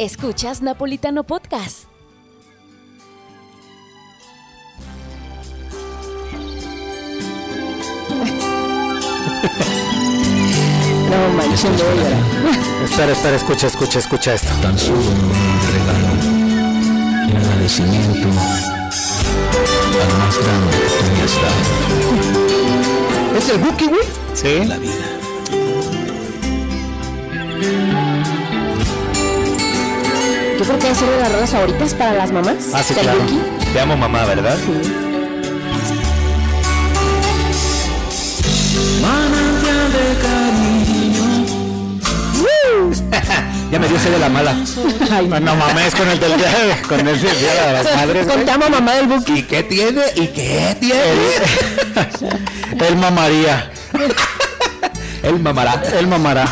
Escuchas 0.00 0.62
Napolitano 0.62 1.24
Podcast. 1.24 1.84
No 11.10 11.28
manches, 11.36 11.64
no 11.64 11.70
voy 11.72 11.98
a. 11.98 12.84
Espera, 12.86 13.12
espera, 13.12 13.36
escucha, 13.36 13.66
escucha, 13.66 13.98
escucha 13.98 14.32
esto. 14.32 14.48
Tan 14.62 14.78
solo 14.78 14.96
un 14.96 15.60
regalo 15.74 16.08
en 17.28 17.36
agradecimiento 17.36 18.28
al 20.00 20.18
más 20.18 20.38
grande 20.38 20.76
que 20.78 20.88
tú 20.96 21.04
me 21.12 21.22
has 21.24 21.34
dado. 21.42 23.36
¿Es 23.36 23.48
el 23.50 23.58
Buki, 23.58 23.86
güey? 23.88 24.06
Sí. 24.32 24.64
La 24.64 24.78
vida. 24.78 25.20
Creo 30.70 30.78
que 30.78 30.94
ser 30.94 31.10
de 31.10 31.18
las 31.18 31.32
rolas 31.32 31.50
favoritas 31.50 31.94
para 31.94 32.14
las 32.14 32.30
mamás. 32.30 32.54
Ah, 32.72 32.80
sí, 32.80 32.94
claro. 32.94 33.18
Te 33.72 33.80
amo, 33.80 33.96
mamá, 33.96 34.24
¿verdad? 34.24 34.56
Cariño. 40.22 41.44
Ya 43.72 43.78
me 43.80 43.88
dio 43.88 43.98
sed 43.98 44.12
de 44.12 44.18
la 44.20 44.28
mala. 44.28 44.54
Ay, 45.10 45.26
No, 45.26 45.40
no 45.40 45.56
mames 45.56 45.92
con 45.96 46.08
el 46.08 46.20
del 46.20 46.36
día, 46.36 46.78
con 46.88 47.00
el 47.00 47.20
del 47.20 47.38
día 47.40 47.66
de 47.66 47.72
las 47.72 47.84
madres. 47.96 48.26
Contamos 48.28 48.70
mamá 48.70 48.92
del 48.94 49.08
Buki. 49.08 49.38
¿Y 49.38 49.42
qué 49.42 49.64
tiene? 49.64 50.02
¿Y 50.14 50.28
qué 50.28 50.76
tiene? 50.78 52.86
Él 52.88 52.96
mamaría. 52.96 53.72
Él 55.24 55.40
mamará. 55.40 55.82
Él 55.98 56.06
mamará. 56.06 56.44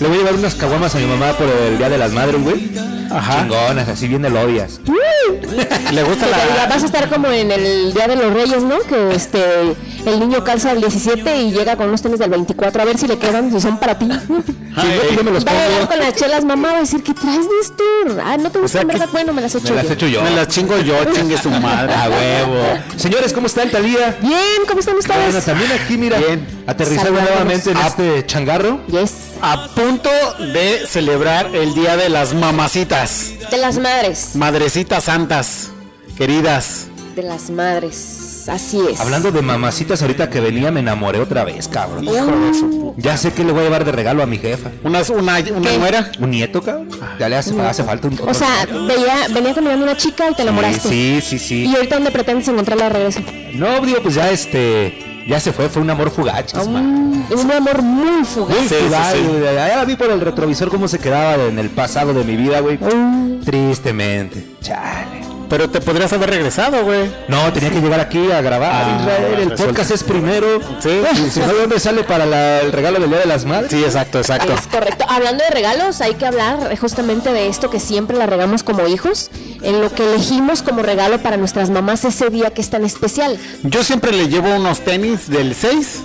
Le 0.00 0.08
voy 0.08 0.16
a 0.16 0.20
llevar 0.20 0.34
unas 0.34 0.54
caguamas 0.54 0.94
a 0.94 0.98
mi 0.98 1.04
mamá 1.06 1.32
por 1.32 1.46
el 1.46 1.76
Día 1.76 1.90
de 1.90 1.98
las 1.98 2.10
Madres, 2.12 2.42
güey. 2.42 2.70
Ajá. 3.16 3.42
Chingonas, 3.42 3.88
así 3.88 4.08
bien 4.08 4.24
elodias. 4.24 4.80
Le 5.92 6.02
gusta 6.02 6.26
la... 6.26 6.66
vas 6.66 6.82
a 6.82 6.86
estar 6.86 7.08
como 7.08 7.28
en 7.28 7.50
el 7.52 7.92
Día 7.92 8.08
de 8.08 8.16
los 8.16 8.32
Reyes, 8.32 8.62
¿no? 8.62 8.78
Que 8.80 9.14
este 9.14 9.74
el 10.06 10.20
niño 10.20 10.42
calza 10.44 10.72
el 10.72 10.80
17 10.80 11.42
y 11.42 11.52
llega 11.52 11.76
con 11.76 11.88
unos 11.88 12.02
tenis 12.02 12.18
del 12.18 12.30
24 12.30 12.82
a 12.82 12.84
ver 12.84 12.98
si 12.98 13.06
le 13.06 13.18
quedan, 13.18 13.50
si 13.52 13.60
son 13.60 13.78
para 13.78 13.98
ti. 13.98 14.08
Sí, 14.72 14.86
yo, 15.10 15.16
yo 15.18 15.22
me 15.24 15.30
los 15.32 15.44
Va 15.46 15.50
a 15.50 15.54
llegar 15.54 15.70
pongo. 15.80 15.88
con 15.90 15.98
las 15.98 16.14
chelas, 16.14 16.44
mamá, 16.46 16.68
va 16.72 16.76
a 16.78 16.80
decir, 16.80 17.02
¿qué 17.02 17.12
traes, 17.12 17.40
Néstor? 17.40 18.22
Ah, 18.24 18.38
no 18.38 18.50
te 18.50 18.58
gusta, 18.58 18.68
sea, 18.78 18.80
en 18.80 18.88
que- 18.88 18.94
verdad, 18.94 19.08
bueno, 19.12 19.34
me 19.34 19.42
las 19.42 19.54
he 19.54 19.58
hecho 19.58 19.68
Me 19.74 19.76
las 19.76 19.86
yo. 19.88 19.92
echo 19.92 20.06
yo. 20.06 20.22
Me 20.22 20.30
las 20.30 20.48
chingo 20.48 20.78
yo, 20.78 20.94
chingue 21.14 21.36
su 21.36 21.50
madre. 21.50 21.92
A 21.92 22.08
huevo. 22.08 22.78
Señores, 22.96 23.34
¿cómo 23.34 23.48
está 23.48 23.64
el 23.64 23.70
Talía? 23.70 24.16
Bien, 24.22 24.40
¿cómo 24.66 24.80
están 24.80 24.94
Bueno, 24.96 25.14
ustedes? 25.28 25.44
también 25.44 25.72
aquí, 25.72 25.98
mira, 25.98 26.16
Bien. 26.16 26.46
aterrizando 26.66 27.02
Saludándonos. 27.18 27.28
nuevamente 27.64 27.70
en 27.70 27.76
este 27.76 28.26
changarro. 28.26 28.80
Yes. 28.86 29.12
A 29.42 29.68
punto 29.74 30.08
de 30.38 30.86
celebrar 30.88 31.54
el 31.54 31.74
Día 31.74 31.98
de 31.98 32.08
las 32.08 32.32
Mamacitas, 32.32 33.32
De 33.50 33.58
las 33.58 33.76
madres. 33.78 34.30
Madrecitas 34.36 35.04
Santas, 35.04 35.68
queridas. 36.16 36.86
De 37.14 37.22
las 37.22 37.50
madres. 37.50 38.48
Así 38.48 38.80
es. 38.90 38.98
Hablando 39.00 39.30
de 39.30 39.42
mamacitas, 39.42 40.00
ahorita 40.02 40.30
que 40.30 40.40
venía 40.40 40.70
me 40.70 40.80
enamoré 40.80 41.20
otra 41.20 41.44
vez, 41.44 41.68
cabrón. 41.68 42.04
Hijo 42.04 42.14
de 42.14 42.54
su 42.54 42.70
pu- 42.70 42.94
Ya 42.96 43.16
sé 43.16 43.32
que 43.32 43.44
le 43.44 43.52
voy 43.52 43.60
a 43.60 43.64
llevar 43.64 43.84
de 43.84 43.92
regalo 43.92 44.22
a 44.22 44.26
mi 44.26 44.38
jefa. 44.38 44.70
Una, 44.82 45.02
una, 45.10 45.38
una 45.56 45.72
nuera. 45.76 46.10
¿Un 46.18 46.30
nieto, 46.30 46.62
cabrón? 46.62 46.88
Ya 47.18 47.28
le 47.28 47.36
hace, 47.36 47.60
hace 47.60 47.84
falta 47.84 48.08
un 48.08 48.18
O 48.26 48.32
sea, 48.34 48.66
veía, 48.66 49.28
venía 49.32 49.54
caminando 49.54 49.84
una 49.84 49.96
chica 49.96 50.30
y 50.30 50.34
te 50.34 50.42
enamoraste. 50.42 50.88
Sí, 50.88 51.20
sí, 51.22 51.38
sí. 51.38 51.64
¿Y 51.66 51.76
ahorita 51.76 51.96
dónde 51.96 52.10
pretendes 52.10 52.48
encontrarla 52.48 52.84
de 52.84 52.90
regreso? 52.90 53.20
No, 53.54 53.80
digo, 53.84 53.98
pues 54.02 54.14
ya 54.14 54.30
este. 54.30 55.24
Ya 55.28 55.38
se 55.38 55.52
fue, 55.52 55.68
fue 55.68 55.82
un 55.82 55.90
amor 55.90 56.10
fugaz. 56.10 56.52
Mm, 56.66 57.22
es 57.30 57.44
un 57.44 57.52
amor 57.52 57.80
muy 57.82 58.24
fugaz. 58.24 58.58
Muy 58.58 58.68
Sí, 58.68 58.74
fugaz, 58.86 59.12
sí, 59.12 59.18
sí. 59.18 59.28
güey. 59.28 59.42
Ya 59.54 59.76
la 59.76 59.84
vi 59.84 59.94
por 59.96 60.10
el 60.10 60.20
retrovisor 60.20 60.68
cómo 60.68 60.88
se 60.88 60.98
quedaba 60.98 61.44
en 61.44 61.58
el 61.60 61.68
pasado 61.70 62.12
de 62.12 62.24
mi 62.24 62.36
vida, 62.36 62.58
güey. 62.60 62.78
Tristemente. 63.44 64.44
Chale. 64.60 65.22
Pero 65.52 65.68
te 65.68 65.82
podrías 65.82 66.10
haber 66.14 66.30
regresado, 66.30 66.82
güey. 66.82 67.12
No, 67.28 67.52
tenía 67.52 67.68
que 67.68 67.78
llegar 67.82 68.00
aquí 68.00 68.32
a 68.32 68.40
grabar. 68.40 68.72
Ah, 68.72 68.98
Israel, 69.02 69.50
el 69.50 69.52
podcast 69.52 69.90
es 69.90 70.02
primero. 70.02 70.46
Sí. 70.80 70.88
Y 71.26 71.28
si 71.28 71.40
no, 71.40 71.48
¿de 71.48 71.60
dónde 71.60 71.78
sale 71.78 72.04
para 72.04 72.24
la- 72.24 72.60
el 72.60 72.72
regalo 72.72 72.98
del 72.98 73.10
Día 73.10 73.18
de 73.18 73.26
las 73.26 73.44
Madres? 73.44 73.70
Sí, 73.70 73.84
exacto, 73.84 74.16
exacto. 74.18 74.50
Es 74.54 74.66
correcto. 74.66 75.04
Hablando 75.06 75.44
de 75.44 75.50
regalos, 75.50 76.00
hay 76.00 76.14
que 76.14 76.24
hablar 76.24 76.74
justamente 76.78 77.34
de 77.34 77.48
esto 77.48 77.68
que 77.68 77.80
siempre 77.80 78.16
la 78.16 78.24
regamos 78.24 78.62
como 78.62 78.86
hijos, 78.88 79.30
en 79.60 79.82
lo 79.82 79.94
que 79.94 80.04
elegimos 80.06 80.62
como 80.62 80.80
regalo 80.82 81.18
para 81.18 81.36
nuestras 81.36 81.68
mamás 81.68 82.02
ese 82.06 82.30
día 82.30 82.48
que 82.52 82.62
es 82.62 82.70
tan 82.70 82.86
especial. 82.86 83.38
Yo 83.62 83.84
siempre 83.84 84.12
le 84.12 84.28
llevo 84.28 84.54
unos 84.56 84.80
tenis 84.80 85.28
del 85.28 85.54
6, 85.54 86.00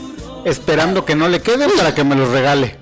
esperando 0.46 1.06
que 1.06 1.16
no 1.16 1.28
le 1.28 1.42
queden 1.42 1.70
para 1.78 1.94
que 1.94 2.04
me 2.04 2.16
los 2.16 2.30
regale. 2.30 2.76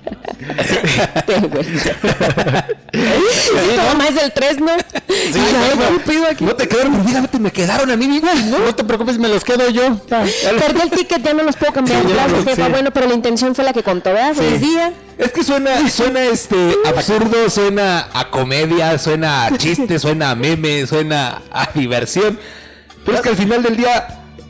Sí, 2.92 3.76
mamá 3.76 4.08
es 4.08 4.14
del 4.14 4.32
3, 4.32 4.60
¿no? 4.60 4.76
Sí, 5.08 5.34
Ay, 5.34 6.36
no. 6.40 6.46
No 6.46 6.54
te 6.56 6.68
quedaron, 6.68 7.06
fíjate, 7.06 7.38
me 7.38 7.50
quedaron 7.50 7.90
a 7.90 7.96
mí, 7.96 8.06
mi 8.06 8.20
güey. 8.20 8.44
No 8.44 8.74
te 8.74 8.84
preocupes, 8.84 9.18
me 9.18 9.28
los 9.28 9.44
quedo 9.44 9.68
yo. 9.70 9.98
Perdí 10.06 10.80
el 10.82 10.90
ticket, 10.90 11.22
ya 11.22 11.34
no 11.34 11.42
los 11.42 11.56
puedo 11.56 11.72
cambiar. 11.72 12.02
Sí, 12.02 12.08
ya 12.08 12.14
Gracias, 12.14 12.44
no, 12.44 12.50
jefa. 12.50 12.66
sí. 12.66 12.70
Bueno, 12.70 12.90
pero 12.92 13.06
la 13.08 13.14
intención 13.14 13.54
fue 13.54 13.64
la 13.64 13.72
que 13.72 13.82
contó, 13.82 14.12
¿verdad? 14.12 14.34
Feliz 14.34 14.60
día. 14.60 14.92
Es 15.18 15.32
que 15.32 15.42
suena, 15.42 15.88
suena 15.90 16.24
este 16.24 16.76
absurdo, 16.84 17.48
suena 17.48 18.08
a 18.12 18.30
comedia, 18.30 18.98
suena 18.98 19.46
a 19.46 19.56
chiste, 19.56 19.98
suena 19.98 20.30
a 20.30 20.34
meme, 20.34 20.86
suena 20.86 21.42
a 21.50 21.68
diversión. 21.74 22.38
Pero 23.04 23.16
es 23.18 23.22
que 23.22 23.28
al 23.30 23.36
final 23.36 23.62
del 23.62 23.76
día 23.76 24.08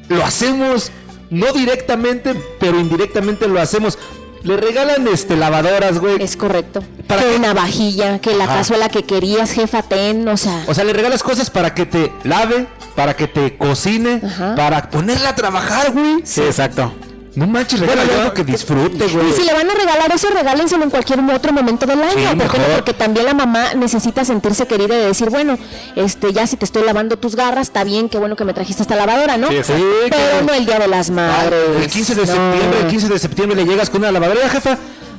lo 0.09 0.25
hacemos, 0.25 0.91
no 1.31 1.53
directamente, 1.53 2.35
pero 2.59 2.79
indirectamente 2.81 3.49
lo 3.49 3.61
hacemos. 3.61 3.99
Le 4.43 4.57
regalan 4.57 5.09
este 5.09 5.37
lavadoras, 5.37 5.99
güey. 5.99 6.23
Es 6.23 6.37
correcto. 6.37 6.83
¿Para 7.09 7.23
que 7.23 7.37
una 7.37 7.53
vajilla, 7.53 8.21
que 8.21 8.35
la 8.35 8.45
Ajá. 8.45 8.59
cazuela 8.59 8.89
que 8.89 9.03
querías, 9.03 9.51
jefa, 9.51 9.83
ten, 9.83 10.27
o 10.29 10.37
sea. 10.37 10.65
O 10.69 10.75
sea, 10.75 10.85
le 10.85 10.93
regalas 10.93 11.23
cosas 11.23 11.51
para 11.51 11.75
que 11.75 11.85
te 11.87 12.13
lave, 12.23 12.67
para 12.95 13.17
que 13.17 13.27
te 13.27 13.57
cocine, 13.57 14.21
Ajá. 14.25 14.55
para 14.55 14.89
ponerla 14.91 15.31
a 15.31 15.35
trabajar, 15.35 15.91
güey. 15.93 16.21
Sí, 16.25 16.43
exacto. 16.43 16.93
No 17.37 17.47
manches, 17.47 17.79
regálale 17.79 18.15
algo 18.15 18.33
que 18.35 18.45
disfrute, 18.45 19.07
güey. 19.09 19.29
Y 19.29 19.33
si 19.35 19.45
le 19.45 19.53
van 19.53 19.69
a 19.71 19.75
regalar 19.75 20.11
eso, 20.13 20.29
regálenselo 20.31 20.85
en 20.85 20.91
cualquier 20.91 21.21
otro 21.21 21.53
momento 21.53 21.85
del 21.87 22.03
año. 22.03 22.31
Sí, 22.31 22.37
¿Por 22.37 22.51
qué 22.51 22.59
no? 22.59 22.65
mejor. 22.65 22.75
Porque 22.77 22.95
también 22.95 23.27
la 23.27 23.35
mamá 23.35 23.75
necesita 23.75 24.25
sentirse 24.25 24.67
querida 24.67 24.97
y 24.97 25.05
decir, 25.07 25.29
bueno, 25.31 25.59
este, 25.97 26.33
ya 26.33 26.47
si 26.47 26.57
te 26.57 26.65
estoy 26.65 26.83
lavando 26.85 27.19
tus 27.19 27.37
garras, 27.37 27.69
está 27.69 27.85
bien, 27.85 28.09
qué 28.09 28.17
bueno 28.19 28.37
que 28.37 28.45
me 28.45 28.55
trajiste 28.55 28.83
esta 28.83 28.97
lavadora, 28.97 29.37
¿no? 29.37 29.49
Sí, 29.49 29.57
exacto. 29.57 29.83
Sí, 29.83 30.09
Pero 30.11 30.17
claro. 30.31 30.47
no 30.47 30.55
el 30.55 30.67
día 30.67 30.79
de 30.79 30.89
las 30.89 31.11
madres. 31.11 31.61
El 31.83 31.89
15 31.91 32.15
de 32.15 32.21
No. 32.23 32.27
septiembre, 32.27 32.81
el 32.81 32.87
15 32.89 33.09
de 33.09 33.19
septiembre 33.19 33.57
le 33.65 33.65
llegas 33.71 33.91
con 33.91 34.01
una 34.01 34.11
lavadora, 34.13 34.49
jefa. 34.49 34.79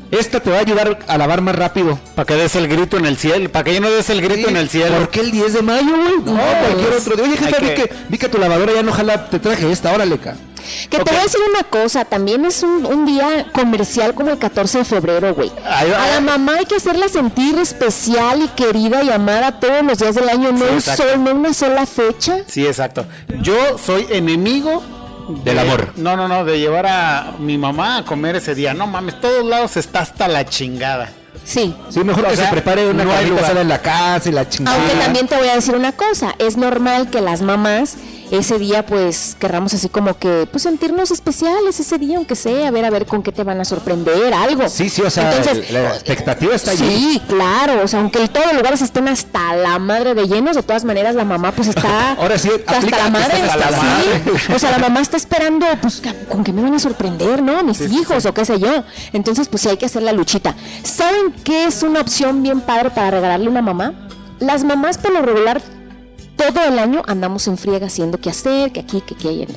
Esta 0.10 0.40
te 0.40 0.50
va 0.50 0.58
a 0.58 0.62
ayudar 0.62 1.00
a 1.06 1.18
lavar 1.18 1.42
más 1.42 1.56
rápido. 1.56 2.00
Para 2.16 2.26
que 2.26 2.34
des 2.36 2.56
el 2.56 2.68
grito 2.70 2.98
en 2.98 3.06
el 3.06 3.18
cielo. 3.18 3.52
Para 3.52 3.66
que 3.66 3.74
yo 3.76 3.82
no 3.82 3.92
des 3.92 4.10
el 4.10 4.22
grito 4.22 4.48
en 4.48 4.56
el 4.56 4.70
cielo. 4.70 4.96
¿Por 4.98 5.10
qué 5.10 5.20
el 5.20 5.32
10 5.32 5.54
de 5.54 5.62
mayo, 5.62 5.96
güey? 5.98 6.16
No, 6.26 6.42
cualquier 6.42 6.94
otro 6.98 7.16
día. 7.16 7.26
Oye, 7.26 7.38
jefa, 7.38 7.58
Hay 7.58 7.62
vi, 7.62 7.68
que- 7.76 7.90
que... 7.90 7.96
vi 8.08 8.18
que 8.18 8.30
tu 8.30 8.38
lavadora 8.38 8.72
ya 8.74 8.84
no 8.84 8.94
jala, 8.94 9.30
te 9.30 9.38
traje 9.38 9.70
esta, 9.70 9.92
órale, 9.94 10.18
ca. 10.18 10.36
Que 10.90 11.00
te 11.00 11.12
voy 11.12 11.20
a 11.20 11.24
decir 11.24 11.40
una 11.50 11.64
cosa, 11.64 12.06
también 12.06 12.46
es 12.46 12.64
un, 12.64 12.86
un 12.86 13.06
día 13.06 13.48
comercial 13.52 14.14
como 14.14 14.32
el 14.32 14.38
14 14.38 14.80
de 14.80 14.86
febrero, 14.86 15.34
güey. 15.34 15.52
A 15.66 15.86
la 15.86 16.20
mamá 16.22 16.56
hay 16.60 16.66
que 16.66 16.76
hacerla 16.76 17.08
sentir 17.10 17.58
especial 17.58 18.42
y 18.42 18.48
querida 18.50 19.04
y 19.04 19.10
amada 19.10 19.60
todos 19.60 19.84
los 19.84 19.98
días 19.98 20.16
del 20.16 20.30
año, 20.30 20.52
no 20.52 20.66
Sí, 20.66 20.74
un 20.74 20.82
sol, 20.82 21.24
no 21.24 21.32
una 21.32 21.54
sola 21.54 21.86
fecha. 21.86 22.40
Sí, 22.48 22.66
exacto. 22.66 23.06
Yo 23.42 23.78
soy 23.78 24.08
enemigo 24.10 24.82
Del 25.44 25.60
amor. 25.60 25.94
No, 25.98 26.16
no, 26.16 26.28
no, 26.28 26.46
de 26.46 26.58
llevar 26.60 26.86
a 26.88 27.34
mi 27.40 27.58
mamá 27.58 27.98
a 27.98 28.06
comer 28.06 28.38
ese 28.38 28.56
día. 28.56 28.74
No 28.74 28.88
mames, 28.88 29.20
todos 29.20 29.46
lados 29.46 29.76
está 29.76 30.00
hasta 30.00 30.28
la 30.28 30.46
chingada. 30.46 31.10
Sí. 31.44 31.76
Sí, 31.90 32.04
mejor 32.04 32.26
O 32.26 32.30
que 32.30 32.36
sea, 32.36 32.46
se 32.46 32.52
prepare 32.52 32.88
una 32.90 33.04
no 33.06 33.14
en 33.14 33.68
la 33.70 33.82
casa 33.82 34.30
y 34.30 34.32
la 34.32 34.48
chingada. 34.48 34.78
Aunque 34.78 34.96
también 34.96 35.28
te 35.28 35.38
voy 35.38 35.48
a 35.48 35.56
decir 35.56 35.76
una 35.76 35.92
cosa, 35.94 36.36
es 36.40 36.58
normal 36.58 37.10
que 37.10 37.22
las 37.22 37.42
mamás 37.42 37.96
ese 38.32 38.60
día 38.60 38.86
pues 38.86 39.36
querramos 39.40 39.74
así 39.74 39.90
como 39.90 40.18
que 40.18 40.48
pues 40.52 40.64
sentirnos 40.64 41.12
especiales 41.12 41.80
ese 41.80 41.98
día, 41.98 42.18
aunque 42.18 42.36
sea, 42.36 42.68
a 42.68 42.72
ver 42.72 42.86
a 42.86 42.90
ver 42.90 43.06
con 43.06 43.24
qué 43.24 43.32
te 43.32 43.44
van 43.44 43.60
a 43.60 43.66
sorprender, 43.66 44.34
algo. 44.34 44.68
Sí, 44.70 44.90
sí, 44.90 45.02
o 45.02 45.10
sea, 45.10 45.32
Entonces, 45.32 45.72
la 45.72 45.96
expectativa 45.96 46.56
está 46.56 46.72
allí. 46.72 46.86
Sí, 46.86 47.22
claro, 47.28 47.84
o 47.84 47.88
sea, 47.88 48.00
aunque 48.00 48.22
en 48.22 48.28
todos 48.28 48.48
los 48.48 48.56
lugares 48.56 48.82
estén 48.82 49.08
hasta 49.08 49.56
la 49.56 49.80
madre 49.80 50.14
de 50.14 50.28
llenos, 50.28 50.56
de 50.56 50.64
todas 50.64 50.84
maneras 50.84 51.16
la 51.16 51.26
mamá 51.26 51.52
pues 51.52 51.70
está 51.70 52.12
Ahora 52.18 52.38
sí, 52.38 52.50
hasta 52.50 52.78
aplica 52.78 52.98
la 52.98 53.10
madre, 53.10 53.40
está 53.40 53.54
hasta 53.54 53.72
la 53.72 53.80
sí. 53.80 53.86
madre. 53.86 54.56
O 54.56 54.60
sea, 54.60 54.72
la 54.72 54.80
mamá 54.80 55.02
está 55.02 55.18
esperando 55.18 55.66
pues 55.82 56.02
con 56.30 56.44
qué 56.44 56.54
me 56.54 56.62
van 56.62 56.74
a 56.74 56.80
sorprender, 56.80 57.42
¿no? 57.42 57.64
Mis 57.64 57.82
hijos 57.82 58.26
o 58.26 58.34
qué 58.34 58.46
sé 58.46 58.60
yo. 58.60 58.84
Entonces, 59.14 59.48
pues 59.48 59.62
sí 59.62 59.70
hay 59.70 59.78
que 59.78 59.86
hacer 59.86 60.04
la 60.04 60.14
luchita. 60.14 60.56
¿Saben 60.84 61.34
qué 61.44 61.66
es 61.66 61.84
una 61.84 62.02
opción 62.02 62.44
bien 62.44 62.62
padre 62.62 62.90
para 62.92 63.12
regalarle 63.12 63.48
a 63.48 63.50
una 63.50 63.62
mamá? 63.62 63.94
Las 64.40 64.64
mamás 64.64 64.98
por 64.98 65.12
lo 65.12 65.22
regular 65.22 65.62
todo 66.38 66.64
el 66.64 66.80
año 66.80 67.02
andamos 67.08 67.48
en 67.48 67.58
friega 67.58 67.88
haciendo 67.88 68.20
qué 68.20 68.30
hacer, 68.30 68.72
que 68.72 68.80
aquí, 68.80 69.02
que 69.02 69.16
aquí, 69.16 69.28
allá. 69.28 69.48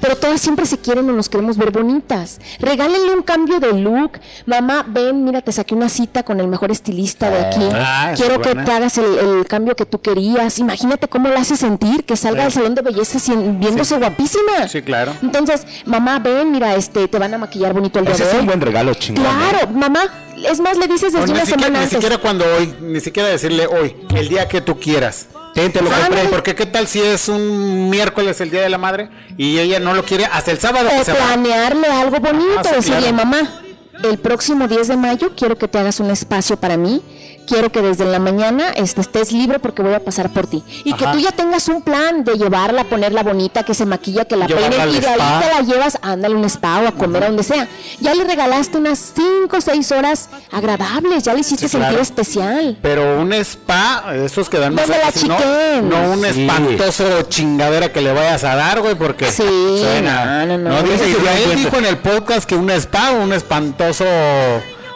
Pero 0.00 0.16
todas 0.16 0.40
siempre 0.40 0.64
se 0.64 0.78
quieren 0.78 1.08
o 1.10 1.12
nos 1.12 1.28
queremos 1.28 1.56
ver 1.58 1.70
bonitas. 1.72 2.40
Regálenle 2.60 3.12
un 3.14 3.22
cambio 3.22 3.60
de 3.60 3.72
look. 3.74 4.12
Mamá, 4.46 4.84
ven, 4.88 5.24
mira, 5.24 5.42
te 5.42 5.52
saqué 5.52 5.74
una 5.74 5.88
cita 5.88 6.22
con 6.22 6.40
el 6.40 6.48
mejor 6.48 6.70
estilista 6.70 7.28
de 7.30 7.40
aquí. 7.46 7.68
Ah, 7.72 8.12
esa 8.14 8.22
Quiero 8.24 8.40
que 8.40 8.48
buena. 8.50 8.64
te 8.64 8.72
hagas 8.72 8.96
el, 8.98 9.18
el 9.18 9.46
cambio 9.46 9.74
que 9.76 9.84
tú 9.84 10.00
querías. 10.00 10.58
Imagínate 10.58 11.08
cómo 11.08 11.28
la 11.28 11.40
hace 11.40 11.56
sentir, 11.56 12.04
que 12.04 12.16
salga 12.16 12.44
del 12.44 12.52
salón 12.52 12.74
de 12.74 12.82
belleza 12.82 13.18
viéndose 13.58 13.98
guapísima. 13.98 14.68
Sí, 14.68 14.82
claro. 14.82 15.12
Entonces, 15.22 15.66
mamá, 15.84 16.18
ven, 16.20 16.52
mira, 16.52 16.74
este, 16.76 17.08
te 17.08 17.18
van 17.18 17.34
a 17.34 17.38
maquillar 17.38 17.72
bonito 17.74 17.98
el 17.98 18.04
día 18.06 18.14
Ese 18.14 18.24
de 18.24 18.30
es 18.30 18.36
un 18.38 18.46
buen 18.46 18.60
regalo 18.60 18.94
chingón. 18.94 19.24
¿eh? 19.24 19.28
Claro, 19.50 19.68
mamá, 19.72 20.00
es 20.48 20.60
más, 20.60 20.78
le 20.78 20.86
dices 20.86 21.12
desde 21.12 21.26
ni, 21.26 21.32
una 21.32 21.40
siquiera, 21.44 21.62
semana 21.66 21.84
ni 21.84 21.90
siquiera 21.90 22.18
cuando 22.18 22.44
hoy, 22.56 22.72
ni 22.80 23.00
siquiera 23.00 23.28
decirle 23.28 23.66
hoy, 23.66 23.96
el 24.14 24.28
día 24.28 24.48
que 24.48 24.60
tú 24.60 24.78
quieras. 24.78 25.26
Ten, 25.54 25.72
te 25.72 25.80
lo 25.82 25.90
compré. 25.90 26.24
no. 26.24 26.30
Porque 26.30 26.54
qué 26.54 26.66
tal 26.66 26.86
si 26.86 27.00
es 27.00 27.28
un 27.28 27.90
miércoles 27.90 28.40
el 28.40 28.50
día 28.50 28.62
de 28.62 28.68
la 28.70 28.78
madre 28.78 29.10
y 29.36 29.58
ella 29.58 29.80
no 29.80 29.94
lo 29.94 30.04
quiere 30.04 30.24
hasta 30.26 30.50
el 30.52 30.58
sábado 30.60 30.88
O 30.92 30.98
va. 30.98 31.04
planearle 31.04 31.86
algo 31.88 32.18
bonito, 32.20 32.58
Ah, 32.58 32.64
sí, 32.64 32.74
decirle, 32.76 32.98
claro. 33.00 33.16
mamá, 33.16 33.60
el 34.04 34.18
próximo 34.18 34.68
10 34.68 34.88
de 34.88 34.96
mayo 34.96 35.32
quiero 35.36 35.56
que 35.58 35.66
te 35.68 35.78
hagas 35.78 36.00
un 36.00 36.10
espacio 36.10 36.56
para 36.56 36.76
mí, 36.76 37.02
quiero 37.46 37.70
que 37.72 37.82
desde 37.82 38.04
la 38.04 38.18
mañana 38.18 38.70
este, 38.76 39.00
estés 39.00 39.32
libre 39.32 39.58
porque 39.58 39.82
voy 39.82 39.94
a 39.94 40.00
pasar 40.04 40.30
por 40.30 40.46
ti. 40.46 40.62
Y 40.84 40.92
que 40.94 41.06
tú 41.06 41.18
ya 41.18 41.32
tengas 41.32 41.68
un 41.68 41.82
plan 41.82 42.24
de 42.24 42.34
llevarla, 42.36 42.84
ponerla 42.84 43.22
bonita, 43.22 43.62
que 43.64 43.74
se 43.74 43.84
maquilla, 43.86 44.24
que 44.24 44.36
la 44.36 44.46
Llevarla 44.46 44.68
peine 44.70 44.82
al 44.82 44.94
y 44.96 45.00
de 45.00 45.06
ahí 45.08 45.14
spa. 45.14 45.40
te 45.40 45.48
la 45.54 45.60
llevas, 45.62 45.98
ándale 46.02 46.34
a 46.34 46.38
un 46.38 46.44
spa 46.44 46.80
o 46.80 46.88
a 46.88 46.92
comer 46.92 47.24
a 47.24 47.26
donde 47.28 47.42
sea. 47.42 47.68
Ya 48.00 48.14
le 48.14 48.24
regalaste 48.24 48.78
unas 48.78 49.12
5 49.16 49.56
o 49.56 49.60
6 49.60 49.92
horas 49.92 50.28
agradables, 50.52 51.22
ya 51.24 51.34
le 51.34 51.40
hiciste 51.40 51.68
Sí, 51.68 51.76
claro. 51.76 51.86
sentir 51.96 52.02
especial. 52.02 52.78
Pero 52.82 53.20
un 53.20 53.32
spa, 53.32 54.04
esos 54.14 54.48
que 54.48 54.58
dan 54.58 54.74
la 54.76 54.86
no, 54.86 55.12
chiquen. 55.12 55.88
no 55.88 56.12
un 56.12 56.20
Sí. 56.24 56.40
espantoso 56.42 57.22
chingadera 57.22 57.92
que 57.92 58.00
le 58.00 58.12
vayas 58.12 58.44
a 58.44 58.54
dar, 58.54 58.80
güey, 58.80 58.94
porque 58.94 59.30
Sí, 59.30 59.42
suena. 59.80 60.44
no, 60.46 60.56
no, 60.58 60.70
no. 60.70 60.70
No, 60.70 60.82
dice 60.82 61.14
buen- 61.16 61.56
dijo 61.56 61.76
en 61.78 61.86
el 61.86 61.98
podcast 61.98 62.48
que 62.48 62.54
un 62.56 62.70
spa, 62.70 63.10
un 63.12 63.32
espantoso 63.32 64.04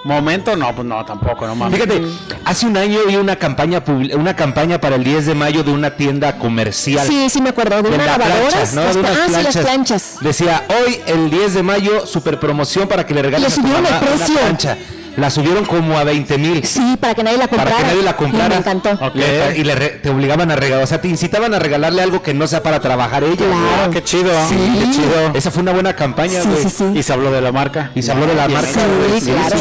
momento, 0.05 0.55
no, 0.56 0.75
pues 0.75 0.87
no, 0.87 1.05
tampoco, 1.05 1.47
no 1.47 1.55
mames. 1.55 1.81
Fíjate, 1.81 2.03
hace 2.45 2.67
un 2.67 2.77
año 2.77 3.01
vi 3.09 3.17
una 3.17 3.37
campaña 3.37 3.85
publi- 3.85 4.15
una 4.15 4.37
campaña 4.37 4.81
para 4.81 4.97
el 4.97 5.05
10 5.05 5.27
de 5.27 5.35
mayo 5.35 5.62
de 5.65 5.71
una 5.73 5.97
tienda 5.97 6.39
comercial. 6.39 7.06
Sí, 7.06 7.29
sí 7.31 7.41
me 7.43 7.49
acuerdo, 7.51 7.77
de 7.83 7.89
de 7.91 7.95
una 7.97 8.06
la 8.06 8.19
lavadora. 8.19 8.49
plancha, 8.51 8.73
¿no? 8.75 8.83
De 8.93 9.01
unas 9.01 9.11
ah, 9.11 9.15
sí, 9.27 9.33
las 9.33 9.43
planchas. 9.43 9.62
planchas. 9.65 10.17
Decía, 10.21 10.65
hoy 10.69 11.01
el 11.06 11.31
10 11.31 11.55
de 11.55 11.62
mayo, 11.62 12.06
super 12.06 12.39
promoción 12.39 12.87
para 12.87 13.06
que 13.06 13.15
le 13.15 13.23
regales 13.23 13.49
Le 13.49 13.53
a 13.53 13.56
tu 13.56 13.61
subieron 13.62 13.85
el 13.87 13.93
mamá 13.93 14.06
una 14.06 14.17
precio. 14.17 14.35
plancha. 14.39 14.77
La 15.17 15.31
subieron 15.31 15.65
como 15.65 15.97
a 15.97 16.03
20 16.05 16.39
mil. 16.39 16.65
Sí, 16.65 16.97
para 16.99 17.15
que 17.15 17.23
nadie 17.23 17.39
la 17.39 17.47
comprara. 17.47 17.71
Para 17.71 17.83
que 17.83 17.89
nadie 17.91 18.03
la 18.03 18.17
comprara. 18.17 18.47
Y 18.47 18.49
me 18.51 18.57
encantó. 18.57 18.91
Ok. 19.07 19.15
Le- 19.15 19.59
y 19.59 19.63
le 19.65 19.75
re- 19.77 19.89
te 20.03 20.11
obligaban 20.11 20.51
a 20.51 20.57
regalar, 20.57 20.83
o 20.83 20.87
sea, 20.89 21.01
te 21.01 21.07
incitaban 21.09 21.55
a 21.55 21.59
regalarle 21.61 22.03
algo 22.03 22.21
que 22.23 22.35
no 22.35 22.47
sea 22.49 22.63
para 22.63 22.81
trabajar 22.81 23.23
ella. 23.23 23.37
Claro. 23.37 23.55
Ah, 23.85 23.89
qué 23.93 24.03
chido, 24.03 24.31
Sí. 24.49 24.57
qué 24.57 24.91
chido. 24.91 25.31
Esa 25.35 25.51
fue 25.53 25.63
una 25.63 25.73
buena 25.73 25.95
campaña, 25.95 26.43
Sí, 26.43 26.49
güey. 26.49 26.63
sí, 26.65 26.71
sí. 26.71 26.85
Y 26.95 27.03
se 27.05 27.13
habló 27.13 27.31
de 27.31 27.41
la 27.41 27.53
marca. 27.53 27.93
Y 27.95 28.03
se 28.03 28.11
habló 28.11 28.27
de 28.27 28.35
la 28.35 28.49
marca. 28.49 28.69
Sí, 28.73 29.21
Sí, 29.21 29.31
claro. 29.31 29.57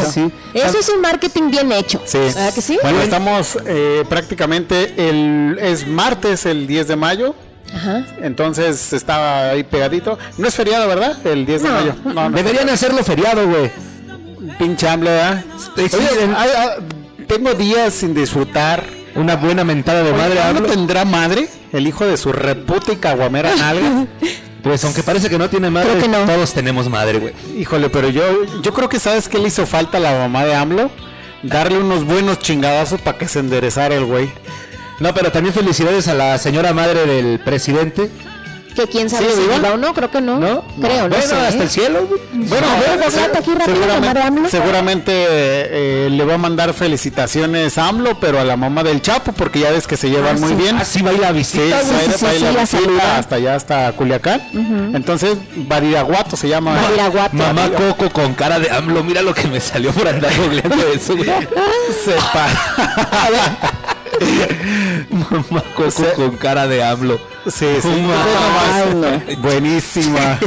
Eso 0.54 0.78
es 0.78 0.88
un 0.88 1.00
marketing 1.00 1.50
bien 1.50 1.70
hecho. 1.70 2.02
Sí. 2.04 2.18
¿Verdad 2.18 2.52
que 2.52 2.60
sí? 2.60 2.78
Bueno, 2.82 3.00
estamos 3.00 3.56
eh, 3.66 4.04
prácticamente 4.08 4.94
el 5.08 5.58
es 5.60 5.86
martes 5.86 6.46
el 6.46 6.66
10 6.66 6.88
de 6.88 6.96
mayo. 6.96 7.34
Ajá. 7.74 8.04
Entonces 8.22 8.92
estaba 8.92 9.50
ahí 9.50 9.62
pegadito. 9.64 10.18
No 10.38 10.46
es 10.48 10.54
feriado, 10.54 10.86
¿verdad? 10.88 11.16
El 11.26 11.46
10 11.46 11.62
de 11.62 11.68
mayo. 11.70 11.94
No, 12.04 12.28
no. 12.28 12.36
Deberían 12.36 12.68
hacerlo 12.68 13.02
feriado, 13.04 13.46
güey. 13.48 13.70
Pinche 14.58 14.86
ah, 14.88 15.42
ah, 16.36 16.76
tengo 17.26 17.54
días 17.54 17.94
sin 17.94 18.14
disfrutar. 18.14 18.84
Una 19.14 19.36
buena 19.36 19.62
mentada 19.62 20.02
de 20.02 20.12
madre. 20.12 20.32
Oye, 20.32 20.52
¿no 20.52 20.58
hablo. 20.58 20.68
tendrá 20.68 21.04
madre? 21.04 21.48
El 21.72 21.86
hijo 21.86 22.04
de 22.04 22.16
su 22.16 22.32
reputa 22.32 22.92
y 22.92 22.96
caguamera 22.96 23.54
nalga. 23.58 24.06
Pues 24.62 24.84
aunque 24.84 25.02
parece 25.02 25.28
que 25.28 25.38
no 25.38 25.48
tiene 25.50 25.70
madre, 25.70 25.98
que 26.00 26.08
no. 26.08 26.24
todos 26.24 26.52
tenemos 26.54 26.88
madre, 26.88 27.18
güey. 27.18 27.34
Híjole, 27.56 27.90
pero 27.90 28.08
yo, 28.08 28.22
yo 28.62 28.72
creo 28.72 28.88
que 28.88 28.98
sabes 28.98 29.28
qué 29.28 29.38
le 29.38 29.48
hizo 29.48 29.66
falta 29.66 29.98
a 29.98 30.00
la 30.00 30.18
mamá 30.18 30.44
de 30.44 30.54
AMLO. 30.54 30.90
Darle 31.42 31.78
unos 31.78 32.04
buenos 32.04 32.38
chingadazos 32.38 33.00
para 33.02 33.18
que 33.18 33.28
se 33.28 33.40
enderezara 33.40 33.94
el 33.94 34.06
güey. 34.06 34.32
No, 35.00 35.12
pero 35.12 35.30
también 35.30 35.54
felicidades 35.54 36.08
a 36.08 36.14
la 36.14 36.38
señora 36.38 36.72
madre 36.72 37.04
del 37.06 37.40
presidente, 37.40 38.10
Que 38.74 38.88
quién 38.88 39.08
sabe 39.08 39.26
¿Sí, 39.30 39.42
si 39.42 39.48
viva? 39.48 39.72
o 39.74 39.76
no, 39.76 39.94
creo 39.94 40.10
que 40.10 40.20
no. 40.20 40.38
¿no? 40.38 40.64
Creo, 40.80 41.08
no 41.08 41.16
bueno, 41.16 41.22
sé. 41.26 41.34
hasta 41.36 41.62
el 41.62 41.70
cielo, 41.70 42.06
güey. 42.08 42.20
Bueno, 42.48 42.66
A 42.66 42.96
ver, 42.96 43.10
se- 43.10 43.20
aquí 43.20 43.54
rápido, 43.54 43.76
seguramente, 43.76 44.20
AMLO. 44.20 44.48
seguramente, 44.50 45.12
eh, 45.14 46.08
le 46.10 46.24
va 46.24 46.34
a 46.34 46.38
mandar 46.38 46.72
felicitaciones 46.74 47.78
a 47.78 47.86
AMLO, 47.88 48.18
pero 48.18 48.40
a 48.40 48.44
la 48.44 48.56
mamá 48.56 48.82
del 48.82 49.00
Chapo, 49.00 49.32
porque 49.32 49.60
ya 49.60 49.70
ves 49.70 49.86
que 49.86 49.96
se 49.96 50.10
llevan 50.10 50.36
Ah, 50.36 50.40
muy 50.40 50.48
sí. 50.50 50.54
bien. 50.56 50.76
Así 50.76 51.02
va 51.02 51.10
a 51.10 51.12
ir 51.14 51.20
la 51.20 51.28
Sí, 51.28 51.34
visita, 51.34 51.80
se 51.82 51.86
sí, 51.86 51.94
sí, 52.16 52.24
para 52.24 52.32
sí, 52.34 52.40
la 52.44 52.52
la 52.52 52.60
visita 52.62 52.66
saluda. 52.82 53.18
hasta 53.18 53.34
allá, 53.36 53.54
hasta 53.54 53.92
Culiacán. 53.92 54.42
Entonces, 54.94 55.38
Bariraguato 55.54 56.36
se 56.36 56.48
llama. 56.48 56.74
Badiraguato. 56.74 57.36
Mamá 57.36 57.70
Coco 57.70 58.10
con 58.10 58.34
cara 58.34 58.58
de 58.58 58.70
AMLO, 58.70 59.04
mira 59.04 59.22
lo 59.22 59.32
que 59.34 59.46
me 59.46 59.60
salió 59.60 59.92
por 59.92 60.08
andar 60.08 60.32
googleando 60.36 60.76
eso, 60.92 61.16
güey. 61.16 61.30
Sepa. 62.04 62.46
Mamá 65.10 65.62
Coco 65.74 65.90
sea- 65.90 66.14
con 66.14 66.36
cara 66.36 66.66
de 66.66 66.82
AMLO. 66.82 67.18
Sí, 67.46 67.66
sí. 67.82 67.88
Mamá. 67.88 69.22
Buenísima. 69.38 70.38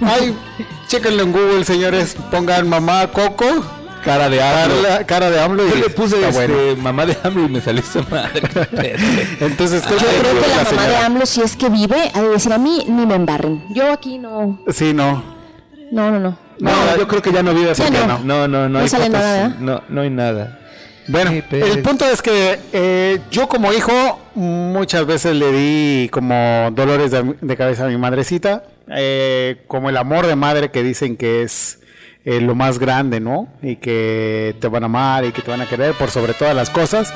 Ay, 0.00 0.36
chéquenlo 0.86 1.22
en 1.22 1.32
Google, 1.32 1.64
señores. 1.64 2.16
Pongan 2.30 2.68
mamá 2.68 3.06
Coco, 3.08 3.46
Cara 4.04 4.28
de 4.28 4.40
AMLO. 4.42 4.82
cara, 4.82 5.06
cara 5.06 5.30
de 5.30 5.40
AMLO. 5.40 5.68
Yo 5.68 5.76
y 5.76 5.80
le 5.80 5.90
puse 5.90 6.16
este, 6.28 6.46
bueno. 6.46 6.82
mamá 6.82 7.04
de 7.04 7.16
AMLO 7.22 7.44
y 7.46 7.48
me 7.48 7.60
salió 7.60 7.82
esa 7.82 8.00
madre. 8.08 8.42
Entonces, 9.40 9.82
¿qué 9.82 9.90
Yo 9.94 9.98
creo 9.98 10.40
que 10.40 10.48
la, 10.48 10.56
la 10.56 10.64
mamá 10.70 10.86
de? 10.86 10.96
AMLO, 10.96 11.26
si 11.26 11.42
es 11.42 11.56
que 11.56 11.68
vive, 11.68 12.10
de 12.14 12.28
decir 12.28 12.52
a 12.52 12.58
mí, 12.58 12.84
ni 12.88 13.06
me 13.06 13.16
embarren. 13.16 13.64
Yo 13.70 13.92
aquí 13.92 14.18
no. 14.18 14.60
Sí, 14.72 14.94
no. 14.94 15.22
No, 15.90 16.10
no, 16.10 16.20
no. 16.20 16.38
No, 16.60 16.96
yo 16.96 17.06
creo 17.08 17.22
que 17.22 17.32
ya 17.32 17.42
no 17.42 17.54
vive 17.54 17.72
porque 17.74 17.90
no. 17.98 18.06
no. 18.06 18.18
No, 18.24 18.48
no, 18.48 18.62
no. 18.62 18.68
No 18.68 18.78
hay 18.80 18.88
sale 18.88 19.06
fotos, 19.06 19.20
nada. 19.20 19.56
No, 19.60 19.82
no 19.88 20.00
hay 20.00 20.10
nada. 20.10 20.57
Bueno, 21.08 21.30
el 21.50 21.82
punto 21.82 22.04
es 22.04 22.20
que 22.20 22.58
eh, 22.74 23.20
yo 23.30 23.48
como 23.48 23.72
hijo 23.72 24.20
muchas 24.34 25.06
veces 25.06 25.34
le 25.34 25.52
di 25.52 26.08
como 26.10 26.70
dolores 26.72 27.10
de, 27.10 27.34
de 27.40 27.56
cabeza 27.56 27.86
a 27.86 27.88
mi 27.88 27.96
madrecita, 27.96 28.64
eh, 28.88 29.62
como 29.66 29.88
el 29.88 29.96
amor 29.96 30.26
de 30.26 30.36
madre 30.36 30.70
que 30.70 30.82
dicen 30.82 31.16
que 31.16 31.42
es 31.42 31.80
eh, 32.26 32.42
lo 32.42 32.54
más 32.54 32.78
grande, 32.78 33.20
¿no? 33.20 33.48
Y 33.62 33.76
que 33.76 34.54
te 34.60 34.68
van 34.68 34.82
a 34.82 34.86
amar 34.86 35.24
y 35.24 35.32
que 35.32 35.40
te 35.40 35.50
van 35.50 35.62
a 35.62 35.66
querer 35.66 35.94
por 35.94 36.10
sobre 36.10 36.34
todas 36.34 36.54
las 36.54 36.68
cosas. 36.68 37.14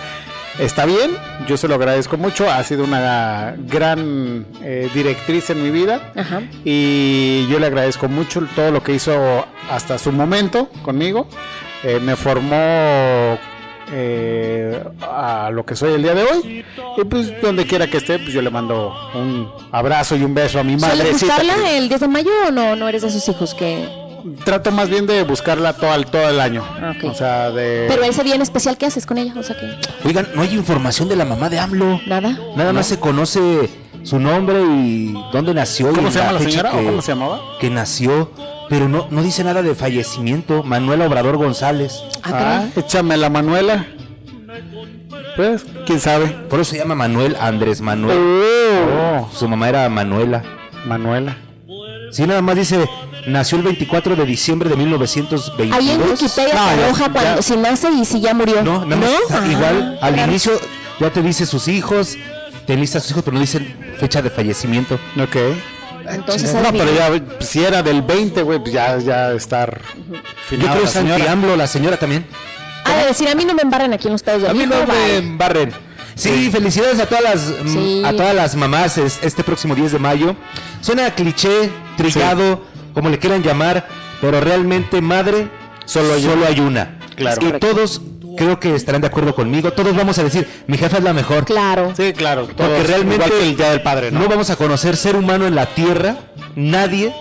Está 0.58 0.86
bien, 0.86 1.10
yo 1.46 1.58
se 1.58 1.68
lo 1.68 1.74
agradezco 1.74 2.16
mucho, 2.16 2.50
ha 2.50 2.62
sido 2.62 2.84
una 2.84 3.54
gran 3.58 4.46
directriz 4.92 5.48
en 5.48 5.62
mi 5.62 5.70
vida 5.70 6.12
Ajá. 6.14 6.42
y 6.62 7.46
yo 7.48 7.58
le 7.58 7.66
agradezco 7.68 8.06
mucho 8.08 8.46
todo 8.54 8.70
lo 8.70 8.82
que 8.82 8.92
hizo 8.92 9.46
hasta 9.70 9.96
su 9.96 10.12
momento 10.12 10.68
conmigo. 10.82 11.26
Me 12.02 12.16
formó 12.16 13.38
eh, 13.94 14.82
a 15.02 15.50
lo 15.52 15.64
que 15.66 15.76
soy 15.76 15.92
el 15.92 16.02
día 16.02 16.14
de 16.14 16.22
hoy 16.24 16.64
y 16.96 17.04
pues 17.04 17.40
donde 17.42 17.66
quiera 17.66 17.86
que 17.88 17.98
esté, 17.98 18.18
pues 18.18 18.32
yo 18.32 18.40
le 18.42 18.50
mando 18.50 18.94
un 19.14 19.49
abrazo 19.70 20.16
y 20.16 20.25
un 20.25 20.34
beso 20.34 20.58
a 20.58 20.64
mi 20.64 20.78
¿Suele 20.78 20.94
madrecita. 21.04 21.37
buscarla 21.37 21.70
el 21.72 21.88
10 21.88 22.00
de 22.00 22.08
mayo 22.08 22.30
o 22.49 22.50
no? 22.50 22.75
No 22.76 22.88
eres 22.88 23.02
de 23.02 23.08
esos 23.08 23.28
hijos 23.28 23.54
que... 23.54 23.87
Trato 24.44 24.70
más 24.70 24.88
bien 24.88 25.06
de 25.06 25.25
buscarla 25.25 25.72
todo 25.72 25.94
el, 25.94 26.06
todo 26.06 26.28
el 26.28 26.40
año. 26.40 26.64
Ah, 26.80 26.94
ok. 26.96 27.11
O 27.11 27.14
sea, 27.14 27.50
de... 27.50 27.87
Pero 27.88 28.04
ese 28.04 28.22
día 28.22 28.37
en 28.37 28.42
especial, 28.42 28.78
¿qué 28.78 28.87
haces 28.87 29.04
con 29.04 29.18
ella? 29.18 29.34
O 29.37 29.42
sea 29.42 29.56
que... 29.58 29.66
Oigan, 30.08 30.28
no 30.34 30.42
hay 30.42 30.54
información 30.54 31.08
de 31.08 31.16
la 31.16 31.25
mamá 31.25 31.50
de 31.50 31.58
AMLO. 31.58 32.00
Nada. 32.06 32.38
Nada 32.56 32.72
más 32.72 32.87
se 32.87 33.00
conoce 33.00 33.68
su 34.04 34.18
nombre 34.18 34.61
y 34.62 35.14
dónde 35.32 35.54
nació. 35.54 35.90
y 35.90 35.94
¿Cómo 35.94 36.11
se 36.11 36.18
llama 36.18 36.32
la 36.32 36.38
fecha 36.40 36.50
señora 36.50 36.73
o 36.75 36.78
que- 36.78 36.85
cómo 36.87 37.02
se 37.02 37.12
llamaba? 37.12 37.40
Que 37.61 37.71
nació, 37.71 38.30
pero 38.68 38.88
no, 38.88 39.06
no 39.11 39.23
dice 39.23 39.44
nada 39.44 39.62
de 39.62 39.75
fallecimiento. 39.75 40.62
Manuel 40.62 41.02
Obrador 41.02 41.37
González. 41.37 42.02
Ah, 42.23 42.62
Ah, 42.64 42.66
échame 42.76 43.16
la 43.16 43.30
Manuela. 43.30 43.87
Pues, 45.37 45.64
quién 45.87 45.99
sabe. 46.00 46.26
Por 46.49 46.61
eso 46.61 46.73
se 46.73 46.78
llama 46.78 46.94
Manuel 46.94 47.37
Andrés 47.40 47.80
Manuel. 47.80 48.18
Oh, 48.18 49.28
Su 49.32 49.49
mamá 49.49 49.68
era 49.68 49.88
Manuela. 49.88 50.42
Manuela. 50.87 51.37
Sí, 52.11 52.26
nada 52.26 52.42
más 52.42 52.56
dice, 52.56 52.87
nació 53.26 53.56
el 53.59 53.64
24 53.64 54.14
de 54.16 54.26
diciembre 54.26 54.68
de 54.68 54.76
1922. 54.76 55.78
Ahí 55.78 55.90
en 55.90 56.02
Wikipedia 56.02 56.52
No, 56.54 56.92
te 56.94 57.11
cuando 57.11 57.37
ya. 57.37 57.42
si 57.42 57.56
nace 57.56 57.90
y 57.90 58.04
si 58.04 58.21
ya 58.21 58.35
murió. 58.35 58.62
No, 58.62 58.85
nada 58.85 59.00
más 59.00 59.11
Ah, 59.30 59.47
igual 59.50 59.99
al 60.02 60.14
claro. 60.14 60.30
inicio 60.30 60.52
ya 61.00 61.11
te 61.11 61.23
dice 61.23 61.47
sus 61.47 61.68
hijos, 61.68 62.18
te 62.66 62.76
lista 62.76 63.00
sus 63.00 63.11
hijos, 63.12 63.23
pero 63.25 63.35
no 63.35 63.40
dicen 63.40 63.76
fecha 63.99 64.23
de 64.23 64.31
fallecimiento. 64.31 64.95
Ok. 65.21 65.37
Entonces, 66.09 66.52
No, 66.54 66.73
pero 66.73 66.92
ya, 66.95 67.11
si 67.40 67.62
era 67.64 67.83
del 67.83 68.02
20, 68.02 68.42
güey, 68.42 68.59
pues 68.59 68.73
ya, 68.73 68.99
ya 68.99 69.33
estar 69.33 69.81
Yo 70.50 70.59
creo 70.59 70.78
que 70.81 70.85
es 70.85 70.97
anti-AMLO, 70.97 71.57
la 71.57 71.66
señora 71.66 71.97
también. 71.97 72.26
De 72.85 73.07
decir, 73.07 73.28
a 73.28 73.35
mí 73.35 73.45
no 73.45 73.54
me 73.54 73.62
embarran 73.62 73.92
aquí 73.92 74.09
en 74.09 74.12
los 74.12 74.21
Estados 74.21 74.49
A 74.49 74.52
mí 74.52 74.64
Unidos. 74.64 74.87
no 74.87 74.92
me 74.95 75.37
barren. 75.37 75.73
Sí, 76.14 76.50
felicidades 76.50 76.99
a 77.00 77.07
todas 77.07 77.23
las 77.25 77.40
mm, 77.64 77.69
Sí. 77.73 78.02
a 78.04 78.12
todas 78.12 78.35
las 78.35 78.54
mamás 78.54 78.99
es- 78.99 79.19
este 79.23 79.42
próximo 79.45 79.75
10 79.75 79.92
de 79.92 79.99
mayo. 79.99 80.37
Suena 80.83 81.14
cliché, 81.14 81.71
trillado, 81.97 82.66
como 82.92 83.09
le 83.09 83.19
quieran 83.19 83.42
llamar, 83.42 83.87
pero 84.21 84.40
realmente 84.40 85.00
madre 85.00 85.49
solo 85.87 86.12
hay, 86.14 86.23
solo 86.23 86.47
hay 86.47 86.61
una. 86.61 86.99
Claro. 87.16 87.47
Y 87.49 87.52
todos 87.61 88.02
creo 88.36 88.58
que 88.60 88.74
estarán 88.74 89.00
de 89.00 89.06
acuerdo 89.06 89.34
conmigo. 89.34 89.72
Todos 89.72 89.94
vamos 89.96 90.18
a 90.18 90.24
decir, 90.24 90.46
mi 90.66 90.76
jefa 90.78 90.98
es 90.98 91.04
la 91.04 91.12
mejor. 91.12 91.44
Claro. 91.44 91.92
Sí, 91.96 92.12
claro. 92.12 92.48
Porque 92.56 92.82
realmente 92.84 93.14
igual 93.26 93.30
que 93.40 93.48
el 93.48 93.56
día 93.56 93.70
del 93.70 93.82
padre, 93.82 94.10
¿no? 94.10 94.20
no 94.20 94.28
vamos 94.28 94.50
a 94.50 94.56
conocer 94.56 94.96
ser 94.96 95.16
humano 95.16 95.46
en 95.46 95.54
la 95.54 95.66
tierra, 95.66 96.16
nadie, 96.56 97.14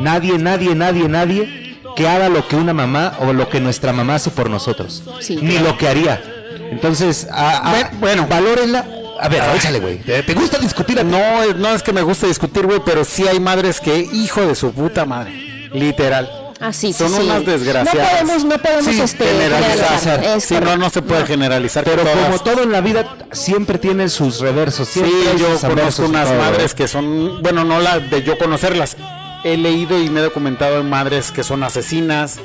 nadie, 0.00 0.38
nadie, 0.38 0.74
nadie, 0.74 1.08
nadie 1.08 1.64
que 1.96 2.08
haga 2.08 2.28
lo 2.28 2.46
que 2.48 2.56
una 2.56 2.74
mamá 2.74 3.14
o 3.20 3.32
lo 3.32 3.48
que 3.48 3.60
nuestra 3.60 3.92
mamá 3.92 4.16
hace 4.16 4.30
por 4.30 4.50
nosotros. 4.50 5.02
Sí, 5.20 5.36
Ni 5.40 5.52
claro. 5.52 5.68
lo 5.68 5.78
que 5.78 5.88
haría. 5.88 6.20
Entonces, 6.70 7.28
a, 7.30 7.58
a- 7.58 7.70
Bueno, 7.70 7.88
bueno. 8.00 8.26
valórenla. 8.28 8.84
A 9.20 9.28
ver, 9.28 9.42
échale, 9.56 9.78
güey. 9.78 9.98
¿Te, 9.98 10.22
te 10.24 10.34
gusta 10.34 10.58
discutir? 10.58 10.98
a 10.98 11.02
ti? 11.02 11.08
No, 11.08 11.54
no 11.54 11.72
es 11.72 11.82
que 11.84 11.92
me 11.92 12.02
guste 12.02 12.26
discutir, 12.26 12.66
güey, 12.66 12.80
pero 12.84 13.04
sí 13.04 13.26
hay 13.28 13.38
madres 13.38 13.80
que, 13.80 13.96
hijo 14.12 14.40
de 14.44 14.56
su 14.56 14.72
puta 14.72 15.04
madre, 15.04 15.68
literal. 15.72 16.28
Así, 16.64 16.92
sí, 16.94 16.98
Son 16.98 17.10
sí. 17.12 17.22
unas 17.22 17.44
desgraciadas. 17.44 17.94
No 18.22 18.26
podemos, 18.26 18.44
no 18.44 18.58
podemos 18.58 18.84
Sí, 18.94 19.00
este, 19.02 19.24
generalizar. 19.24 19.98
generalizar. 20.00 20.40
Sí, 20.40 20.54
no, 20.78 20.90
se 20.90 21.02
puede 21.02 21.26
generalizar. 21.26 21.84
Pero 21.84 22.02
como 22.04 22.38
todo 22.38 22.62
en 22.62 22.72
la 22.72 22.80
vida, 22.80 23.16
siempre 23.32 23.78
tiene 23.78 24.08
sus 24.08 24.40
reversos. 24.40 24.88
Sí, 24.88 25.02
yo 25.38 25.50
sus 25.58 25.60
conozco 25.68 26.04
unas 26.06 26.28
todo, 26.28 26.38
madres 26.38 26.72
¿eh? 26.72 26.74
que 26.76 26.88
son, 26.88 27.42
bueno, 27.42 27.64
no 27.64 27.80
las 27.80 28.10
de 28.10 28.22
yo 28.22 28.38
conocerlas. 28.38 28.96
He 29.44 29.58
leído 29.58 30.00
y 30.00 30.08
me 30.08 30.20
he 30.20 30.22
documentado 30.22 30.80
en 30.80 30.88
madres 30.88 31.30
que 31.30 31.44
son 31.44 31.62
asesinas, 31.62 32.38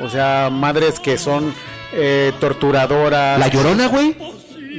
o 0.00 0.10
sea, 0.10 0.50
madres 0.52 1.00
que 1.00 1.16
son 1.16 1.54
eh, 1.94 2.32
torturadoras. 2.40 3.38
La 3.38 3.48
llorona, 3.48 3.86
güey. 3.88 4.16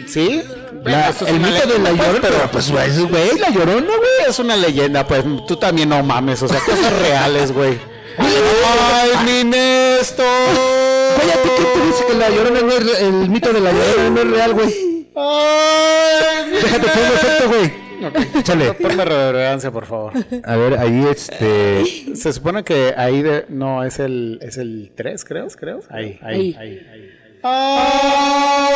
¿Sí? 0.07 0.41
La- 0.83 1.09
el 1.27 1.39
mito 1.39 1.65
de 1.67 1.79
la 1.79 1.89
pues, 1.89 1.97
llorona. 1.97 2.19
pero 2.21 2.35
Pero 2.35 2.51
pues, 2.51 2.71
güey, 2.71 2.89
es- 2.89 3.09
güey, 3.09 3.39
la 3.39 3.49
llorona, 3.49 3.87
güey. 3.87 4.29
es 4.29 4.37
una 4.37 4.55
leyenda, 4.55 5.07
pues 5.07 5.23
tú 5.47 5.55
también 5.55 5.89
no 5.89 6.03
mames, 6.03 6.43
o 6.43 6.47
sea, 6.47 6.59
cosas 6.59 6.93
reales, 6.99 7.51
güey. 7.51 7.79
Ay, 8.17 9.11
mi 9.25 9.43
Néstor. 9.49 10.25
Güey, 11.17 11.29
¿a 11.31 11.41
ti 11.43 11.49
quién 11.55 11.67
te 11.73 11.85
dice 11.87 12.05
que 12.07 12.13
la 12.13 12.29
llorona 12.29 12.61
no 12.61 12.71
es 12.71 13.01
el 13.01 13.29
mito 13.29 13.51
de 13.53 13.59
la 13.59 13.71
llorona 13.71 14.09
no 14.09 14.21
es 14.21 14.27
real, 14.31 14.53
güey? 14.53 15.07
Ay, 15.15 16.45
mi 16.51 16.57
Déjate 16.57 16.87
pongo 16.87 17.13
efecto, 17.13 17.47
güey. 17.49 17.83
Échale. 18.39 18.73
Ponme 18.73 19.05
reverencia, 19.05 19.71
por 19.71 19.85
favor. 19.85 20.13
A 20.43 20.55
ver, 20.57 20.77
ahí 20.77 21.05
este. 21.09 21.83
Se 22.15 22.33
supone 22.33 22.63
que 22.63 22.93
ahí 22.97 23.21
de, 23.21 23.45
no 23.49 23.83
es 23.83 23.99
el 23.99 24.39
es 24.41 24.57
el 24.57 24.91
3, 24.95 25.23
creo, 25.25 25.47
creo. 25.57 25.79
Ahí, 25.89 26.19
ahí, 26.21 26.55
Ahí. 26.59 26.59
ahí, 26.59 26.87
ahí. 26.91 27.09
Ay, 27.43 28.73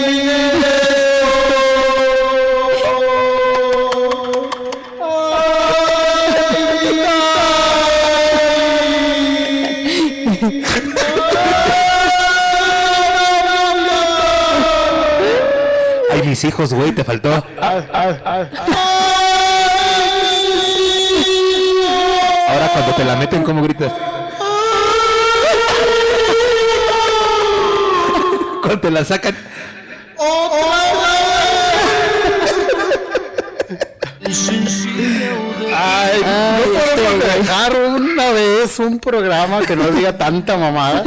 mi 0.00 0.20
Ay, 0.20 0.62
hijos, 16.44 16.72
güey, 16.74 16.92
te 16.92 17.04
faltó. 17.04 17.32
Ahora 22.48 22.68
cuando 22.72 22.94
te 22.96 23.04
la 23.04 23.16
meten, 23.16 23.42
¿cómo 23.42 23.62
gritas? 23.62 23.92
Cuando 28.60 28.80
te 28.80 28.90
la 28.90 29.04
sacan. 29.04 29.36
Ay, 35.76 36.20
no 36.22 36.64
podemos 36.72 37.24
dejar 37.36 37.76
una 37.76 38.30
vez 38.32 38.78
un 38.78 38.98
programa 38.98 39.60
que 39.62 39.76
no 39.76 39.88
diga 39.88 40.16
tanta 40.16 40.56
mamada. 40.56 41.02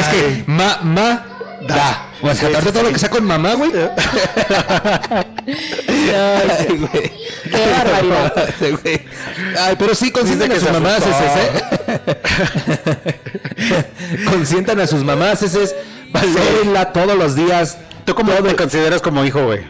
Es 0.00 0.06
que 0.08 0.44
ma, 0.46 0.78
ma, 0.82 1.26
da. 1.68 2.05
O 2.22 2.34
sea, 2.34 2.48
aparte 2.48 2.72
todo 2.72 2.82
lo 2.84 2.92
que 2.92 2.98
sea 2.98 3.10
con 3.10 3.24
mamá, 3.24 3.54
güey. 3.54 3.70
Ay, 5.46 6.78
güey. 6.78 7.12
Qué 7.44 7.70
barbaridad. 7.72 8.32
Sí, 8.58 8.70
güey. 8.82 9.00
Ay, 9.60 9.76
pero 9.78 9.94
sí, 9.94 10.10
consientan 10.10 10.50
a 10.52 10.54
sus 10.58 10.70
mamás, 10.72 11.02
ese, 11.02 11.26
¿eh? 11.42 13.14
Consientan 14.30 14.80
a 14.80 14.86
sus 14.86 15.04
mamás, 15.04 15.42
ese 15.42 15.64
es. 15.64 15.74
Valórenla 16.12 16.92
todos 16.92 17.16
los 17.18 17.34
días. 17.34 17.78
¿Tú 18.04 18.14
cómo 18.14 18.32
te 18.32 18.54
consideras 18.56 19.02
como 19.02 19.24
hijo, 19.24 19.44
güey? 19.44 19.60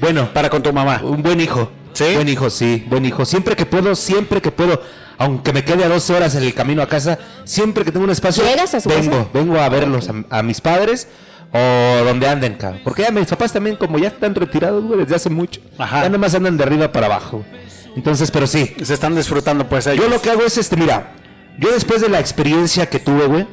Bueno, 0.00 0.32
Para 0.32 0.50
con 0.50 0.62
tu 0.62 0.72
mamá. 0.72 1.00
un 1.02 1.22
buen 1.22 1.40
hijo. 1.40 1.70
¿Sí? 1.94 2.14
Buen 2.14 2.28
hijo, 2.28 2.50
sí, 2.50 2.84
buen 2.88 3.04
hijo. 3.04 3.24
Siempre 3.24 3.56
que 3.56 3.66
puedo, 3.66 3.96
siempre 3.96 4.40
que 4.40 4.52
puedo, 4.52 4.80
aunque 5.16 5.52
me 5.52 5.64
quede 5.64 5.84
a 5.84 5.88
12 5.88 6.14
horas 6.14 6.34
en 6.36 6.44
el 6.44 6.54
camino 6.54 6.80
a 6.82 6.86
casa, 6.88 7.18
siempre 7.44 7.84
que 7.84 7.90
tengo 7.90 8.04
un 8.04 8.10
espacio, 8.10 8.44
¿Llegas 8.44 8.74
a 8.74 8.80
su 8.80 8.88
vengo, 8.88 9.10
casa? 9.18 9.28
vengo 9.32 9.58
a 9.58 9.68
verlos 9.68 10.08
a, 10.08 10.38
a 10.38 10.42
mis 10.44 10.60
padres 10.60 11.08
o 11.52 12.04
donde 12.04 12.28
anden, 12.28 12.54
cabrón. 12.54 12.80
Porque 12.84 13.02
ya 13.02 13.10
mis 13.10 13.26
papás 13.26 13.52
también, 13.52 13.76
como 13.76 13.98
ya 13.98 14.08
están 14.08 14.34
retirados, 14.34 14.84
güey, 14.84 15.00
desde 15.00 15.14
hace 15.16 15.30
mucho, 15.30 15.60
Ajá. 15.78 16.02
ya 16.02 16.08
nomás 16.08 16.34
andan 16.34 16.56
de 16.56 16.64
arriba 16.64 16.92
para 16.92 17.06
abajo. 17.06 17.44
Entonces, 17.96 18.30
pero 18.30 18.46
sí, 18.46 18.74
Se 18.82 18.94
están 18.94 19.14
disfrutando, 19.16 19.68
pues, 19.68 19.86
ellos. 19.86 20.04
yo 20.04 20.10
lo 20.10 20.20
que 20.20 20.30
hago 20.30 20.44
es 20.44 20.56
este, 20.58 20.76
mira, 20.76 21.12
yo 21.58 21.72
después 21.72 22.00
de 22.00 22.08
la 22.08 22.20
experiencia 22.20 22.86
que 22.86 22.98
tuve, 23.00 23.26
güey, 23.26 23.46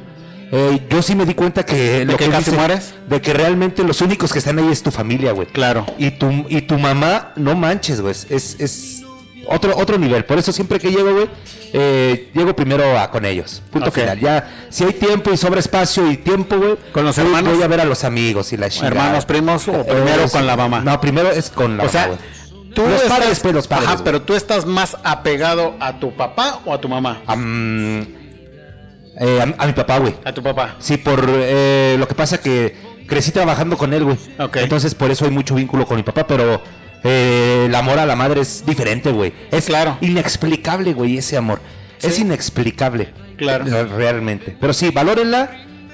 eh, 0.52 0.86
yo 0.88 1.02
sí 1.02 1.16
me 1.16 1.24
di 1.26 1.34
cuenta 1.34 1.64
que... 1.64 2.06
¿De 2.06 2.14
que 2.14 2.28
casi 2.28 2.52
mueres? 2.52 2.94
De 3.08 3.20
que 3.20 3.32
realmente 3.32 3.82
los 3.82 4.00
únicos 4.00 4.32
que 4.32 4.38
están 4.38 4.58
ahí 4.60 4.68
es 4.70 4.82
tu 4.82 4.92
familia, 4.92 5.32
güey. 5.32 5.48
Claro. 5.48 5.84
Y 5.98 6.12
tu, 6.12 6.30
y 6.48 6.62
tu 6.62 6.78
mamá, 6.78 7.32
no 7.34 7.56
manches, 7.56 8.00
güey. 8.00 8.12
Es, 8.12 8.56
es 8.60 9.02
otro, 9.48 9.76
otro 9.76 9.98
nivel. 9.98 10.24
Por 10.24 10.38
eso 10.38 10.52
siempre 10.52 10.78
que 10.78 10.90
llego, 10.90 11.12
güey, 11.12 11.28
eh, 11.72 12.30
llego 12.34 12.54
primero 12.54 12.98
a, 12.98 13.10
con 13.10 13.24
ellos. 13.24 13.62
Punto 13.70 13.90
final. 13.90 14.18
Ya, 14.20 14.66
si 14.70 14.84
hay 14.84 14.92
tiempo 14.92 15.32
y 15.32 15.36
sobra 15.36 15.60
espacio 15.60 16.10
y 16.10 16.16
tiempo, 16.16 16.56
güey. 16.56 16.76
¿Con 16.92 17.04
los 17.04 17.16
hermanos? 17.18 17.54
Voy 17.54 17.62
a 17.62 17.68
ver 17.68 17.80
a 17.80 17.84
los 17.84 18.04
amigos 18.04 18.52
y 18.52 18.56
la 18.56 18.68
chingada. 18.70 18.88
¿Hermanos, 18.92 19.24
primos 19.24 19.68
o 19.68 19.84
primero 19.84 20.28
con 20.30 20.46
la 20.46 20.56
mamá? 20.56 20.80
No, 20.80 21.00
primero 21.00 21.30
es 21.30 21.50
con 21.50 21.76
la 21.76 21.84
O 21.84 21.86
mamá, 21.86 21.92
sea, 21.92 22.10
tú 22.74 22.82
los 22.82 23.02
estás, 23.02 23.18
padres, 23.18 23.40
pues, 23.40 23.54
los 23.54 23.66
padres, 23.66 23.86
Ajá, 23.86 23.94
güey. 23.96 24.04
pero 24.04 24.22
tú 24.22 24.34
estás 24.34 24.66
más 24.66 24.96
apegado 25.04 25.74
a 25.80 25.98
tu 25.98 26.12
papá 26.14 26.60
o 26.64 26.72
a 26.74 26.80
tu 26.80 26.88
mamá. 26.88 27.22
Am, 27.26 28.02
eh, 29.18 29.40
a, 29.58 29.62
a 29.62 29.66
mi 29.66 29.72
papá, 29.72 29.98
güey. 29.98 30.14
A 30.24 30.32
tu 30.32 30.42
papá. 30.42 30.76
Sí, 30.78 30.96
por 30.98 31.24
eh, 31.28 31.96
lo 31.98 32.06
que 32.06 32.14
pasa 32.14 32.38
que 32.38 32.76
crecí 33.06 33.30
trabajando 33.30 33.76
con 33.78 33.94
él, 33.94 34.04
güey. 34.04 34.18
Entonces 34.56 34.94
por 34.94 35.10
eso 35.10 35.24
hay 35.24 35.30
mucho 35.30 35.54
vínculo 35.54 35.86
con 35.86 35.96
mi 35.96 36.02
papá, 36.02 36.26
pero 36.26 36.60
eh, 37.06 37.64
el 37.66 37.74
amor 37.74 37.98
a 37.98 38.06
la 38.06 38.16
madre 38.16 38.40
es 38.40 38.64
diferente, 38.66 39.10
güey. 39.12 39.32
Es 39.50 39.66
Claro. 39.66 39.96
inexplicable, 40.00 40.92
güey, 40.92 41.18
ese 41.18 41.36
amor. 41.36 41.60
Es 42.02 42.18
inexplicable. 42.18 43.12
Claro. 43.36 43.64
Re- 43.64 43.84
Realmente. 43.84 44.56
Pero 44.60 44.72
sí, 44.72 44.90
valórenla 44.90 45.50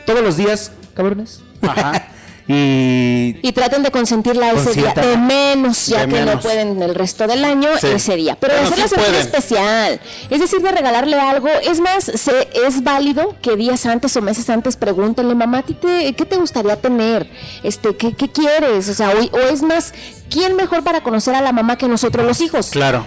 todos 0.07 0.23
los 0.23 0.37
días, 0.37 0.73
cabrones. 0.95 1.42
Ajá. 1.62 2.09
y 2.52 3.38
Y 3.42 3.52
traten 3.52 3.82
de 3.82 3.90
consentirla 3.90 4.52
ese 4.52 4.73
día, 4.75 4.92
de 4.94 5.16
menos, 5.16 5.87
ya 5.87 6.06
De 6.06 6.12
que 6.14 6.25
no 6.25 6.40
pueden 6.40 6.82
el 6.82 6.94
resto 6.94 7.26
del 7.26 7.44
año, 7.44 7.68
Sí. 7.80 7.88
ese 7.88 8.16
día. 8.16 8.37
Pero 8.38 8.54
Bueno, 8.54 8.68
hacerla 8.68 8.88
sí 8.88 8.94
sentir 8.94 9.14
especial. 9.21 10.00
Es 10.30 10.40
decir, 10.40 10.61
de 10.62 10.71
regalarle 10.73 11.18
algo. 11.18 11.49
Es 11.49 11.80
más, 11.80 12.04
se, 12.04 12.49
es 12.66 12.82
válido 12.82 13.35
que 13.42 13.56
días 13.56 13.85
antes 13.87 14.16
o 14.16 14.23
meses 14.23 14.49
antes 14.50 14.76
pregúntenle, 14.76 15.35
mamá, 15.35 15.59
¿a 15.59 15.62
ti 15.62 15.75
te, 15.75 16.12
¿qué 16.14 16.25
te 16.25 16.37
gustaría 16.37 16.76
tener? 16.76 17.28
Este, 17.62 17.97
¿qué, 17.97 18.12
qué 18.14 18.28
quieres? 18.30 18.88
O 18.88 18.94
sea, 18.94 19.11
o, 19.11 19.37
o 19.37 19.40
es 19.40 19.62
más, 19.62 19.92
¿quién 20.30 20.56
mejor 20.56 20.82
para 20.82 21.02
conocer 21.02 21.35
a 21.35 21.40
la 21.40 21.52
mamá 21.52 21.76
que 21.76 21.88
nosotros 21.88 22.26
los 22.26 22.40
hijos? 22.40 22.71
Claro. 22.71 23.04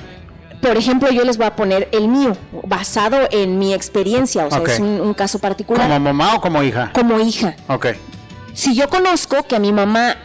Por 0.62 0.78
ejemplo, 0.78 1.12
yo 1.12 1.24
les 1.24 1.38
voy 1.38 1.46
a 1.46 1.56
poner 1.56 1.90
el 1.92 2.08
mío, 2.08 2.36
basado 2.64 3.18
en 3.30 3.60
mi 3.60 3.74
experiencia, 3.74 4.48
o 4.48 4.50
sea, 4.50 4.64
es 4.66 4.80
un, 4.80 5.00
un 5.00 5.14
caso 5.14 5.38
particular. 5.38 5.84
¿Como 5.88 6.00
mamá 6.00 6.36
o 6.36 6.42
como 6.42 6.64
hija? 6.64 6.92
como 6.94 7.20
hija 7.20 7.56
Ok. 7.68 7.88
Si 8.56 8.74
yo 8.76 8.90
conozco 8.90 9.44
que 9.44 9.56
a 9.56 9.60
mi 9.60 9.72
mamá 9.72 10.16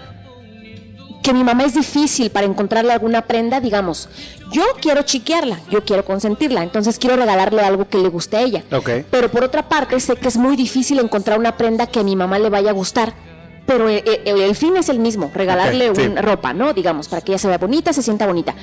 que 1.23 1.35
mi 1.35 1.45
mamá 1.45 1.65
es 1.65 1.75
difícil 1.75 2.31
para 2.31 2.47
encontrarle 2.47 2.95
alguna 2.95 3.21
prenda, 3.27 3.61
digamos, 3.61 4.09
yo 4.53 4.63
quiero 4.81 5.03
chiquearla, 5.03 5.61
yo 5.71 5.85
quiero 5.85 6.03
consentirla, 6.07 6.63
entonces 6.63 6.99
quiero 6.99 7.17
regalarle 7.17 7.61
algo 7.61 7.87
que 7.87 7.99
le 7.99 8.09
guste 8.09 8.39
a 8.39 8.41
ella. 8.41 8.65
Ok. 8.73 8.89
Pero 9.11 9.31
por 9.31 9.45
otra 9.45 9.69
parte, 9.69 10.01
sé 10.01 10.17
que 10.17 10.29
es 10.29 10.39
muy 10.39 10.57
difícil 10.57 10.99
encontrar 10.99 11.39
una 11.39 11.59
prenda 11.59 11.87
que 11.87 12.01
a 12.01 12.05
mi 12.05 12.17
mamá 12.17 12.39
le 12.39 12.49
vaya 12.49 12.71
a 12.71 12.73
gustar. 12.73 13.13
Pero 13.67 13.87
el, 13.91 14.03
el- 14.25 14.41
el 14.41 14.57
fin 14.57 14.79
es 14.79 14.89
el 14.89 14.99
mismo, 14.99 15.31
regalarle 15.35 15.95
sí. 15.95 16.01
una 16.07 16.23
ropa, 16.23 16.55
¿no? 16.55 16.73
Digamos, 16.73 17.07
para 17.09 17.21
que 17.21 17.33
ella 17.33 17.39
se 17.39 17.49
vea 17.49 17.59
bonita, 17.59 17.93
se 17.93 18.03
sienta 18.03 18.27
bonita. 18.27 18.55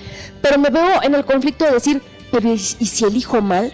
Pero 0.41 0.57
me 0.57 0.71
veo 0.71 1.03
en 1.03 1.13
el 1.13 1.25
conflicto 1.25 1.63
de 1.63 1.73
decir, 1.73 2.01
pero 2.31 2.49
¿y, 2.49 2.53
y 2.55 2.85
si 2.87 3.05
elijo 3.05 3.39
mal? 3.39 3.71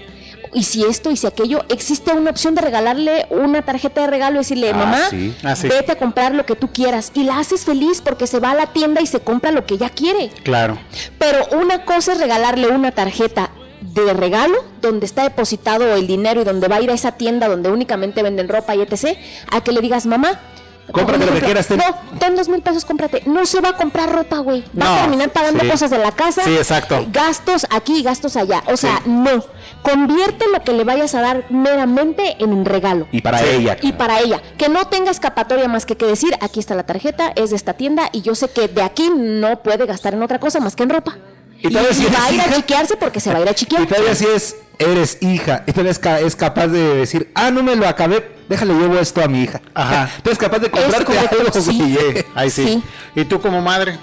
¿Y 0.53 0.63
si 0.63 0.83
esto? 0.86 1.12
¿Y 1.12 1.17
si 1.17 1.27
aquello? 1.27 1.63
Existe 1.69 2.12
una 2.12 2.31
opción 2.31 2.55
de 2.55 2.62
regalarle 2.62 3.25
una 3.29 3.62
tarjeta 3.63 4.01
de 4.01 4.07
regalo 4.07 4.36
y 4.36 4.39
decirle, 4.39 4.72
Ah, 4.72 4.77
mamá, 4.77 5.00
sí. 5.10 5.36
Ah, 5.43 5.55
sí. 5.55 5.67
vete 5.67 5.91
a 5.93 5.95
comprar 5.98 6.33
lo 6.36 6.45
que 6.45 6.55
tú 6.55 6.72
quieras. 6.72 7.12
Y 7.13 7.24
la 7.24 7.39
haces 7.39 7.65
feliz 7.65 8.01
porque 8.01 8.27
se 8.27 8.39
va 8.39 8.51
a 8.51 8.55
la 8.55 8.67
tienda 8.67 9.01
y 9.01 9.07
se 9.07 9.19
compra 9.19 9.51
lo 9.51 9.65
que 9.65 9.75
ella 9.75 9.89
quiere. 9.89 10.29
Claro. 10.43 10.77
Pero 11.17 11.39
una 11.60 11.86
cosa 11.86 12.13
es 12.13 12.19
regalarle 12.19 12.67
una 12.67 12.91
tarjeta 12.91 13.51
de 13.81 14.13
regalo 14.13 14.55
donde 14.81 15.05
está 15.05 15.24
depositado 15.24 15.95
el 15.95 16.07
dinero 16.07 16.41
y 16.41 16.45
donde 16.45 16.67
va 16.69 16.77
a 16.77 16.81
ir 16.81 16.89
a 16.89 16.93
esa 16.93 17.12
tienda 17.13 17.48
donde 17.50 17.69
únicamente 17.69 18.24
venden 18.24 18.48
ropa 18.48 18.75
y 18.75 18.81
etc. 18.81 19.17
A 19.51 19.62
que 19.62 19.72
le 19.74 19.81
digas, 19.81 20.05
mamá, 20.05 20.39
Cómprate 20.92 21.25
lo 21.25 21.34
que 21.34 21.40
quieras, 21.42 21.68
ten. 21.68 21.78
No, 21.78 21.86
ten 22.20 22.36
dos 22.36 22.50
mil 22.50 22.62
pesos, 22.62 22.84
cómprate. 22.86 23.24
No 23.25 23.46
se 23.46 23.62
va 23.62 23.70
a 23.70 23.78
comprar 23.78 24.12
ropa, 24.12 24.38
güey. 24.40 24.62
Va 24.80 24.86
No, 24.86 24.94
a 24.96 25.00
terminar 25.02 25.30
pagando 25.32 25.62
sí. 25.62 25.68
cosas 25.70 25.90
de 25.92 25.98
la 25.98 26.12
casa. 26.12 26.44
Sí, 26.44 26.56
exacto. 26.56 27.06
Gastos 27.12 27.66
aquí, 27.70 28.04
gastos 28.04 28.36
allá. 28.36 28.63
O 28.68 28.75
sea, 28.78 28.98
Sí. 29.04 29.10
no. 29.10 29.44
Convierte 29.82 30.46
lo 30.52 30.62
que 30.63 30.72
le 30.74 30.84
vayas 30.84 31.13
a 31.16 31.22
dar 31.22 31.46
meramente 31.52 32.36
en 32.40 32.54
un 32.54 32.66
regalo. 32.66 33.08
Y 33.12 33.22
para 33.22 33.40
Sí. 33.40 33.46
ella. 33.50 33.78
Y 33.82 33.94
para 33.94 34.20
ella, 34.20 34.42
que 34.58 34.70
no 34.70 34.86
tenga 34.88 35.12
escapatoria 35.12 35.68
más 35.68 35.86
que 35.86 35.96
que 35.98 36.06
decir, 36.06 36.36
aquí 36.42 36.60
está 36.60 36.74
la 36.75 36.84
tarjeta, 36.84 37.32
es 37.36 37.50
de 37.50 37.56
esta 37.56 37.74
tienda 37.74 38.10
y 38.12 38.22
yo 38.22 38.36
sé 38.36 38.50
que 38.50 38.68
de 38.68 38.82
aquí 38.82 39.10
no 39.16 39.62
puede 39.62 39.86
gastar 39.86 40.13
en 40.13 40.24
otra 40.24 40.40
cosa 40.40 40.60
más 40.60 40.75
que 40.75 40.84
en 40.84 40.90
ropa. 40.90 41.18
Y 41.62 41.68
Y, 41.68 41.94
si 41.94 42.06
va 42.08 42.25
a 42.25 42.32
ir 42.32 42.42
a 42.42 42.52
chiquearse 42.56 42.98
porque 42.98 43.20
se 43.20 43.32
va 43.32 43.40
a 43.40 43.42
ir 43.42 43.50
a 43.50 43.54
chiquear. 43.54 43.84
Y 43.84 43.86
todavía 43.88 44.16
si 44.16 44.25
es, 44.25 44.56
eres 44.80 45.18
hija, 45.22 45.63
y 45.68 45.72
todavía 45.72 45.92
es, 45.92 46.00
ca- 46.00 46.20
es 46.20 46.36
capaz 46.36 46.68
de 46.68 46.96
decir, 46.96 47.32
ah, 47.36 47.51
no 47.51 47.63
me 47.63 47.75
lo 47.75 47.88
acabé, 47.88 48.32
déjale, 48.50 48.74
llevo 48.74 49.00
esto 49.00 49.24
a 49.24 49.27
mi 49.27 49.44
hija. 49.44 49.62
Ajá. 49.74 50.10
Tú 50.24 50.30
eres 50.30 50.38
capaz 50.39 50.60
de 50.60 50.70
comprarte 50.72 51.13
algo, 51.18 51.51
sí. 51.53 51.62
Sí, 51.72 51.98
ahí 52.36 52.50
sí. 52.50 52.65
Sí. 52.65 52.84
¿Y 53.15 53.25
tú 53.25 53.39
como 53.42 53.62
madre? 53.62 53.98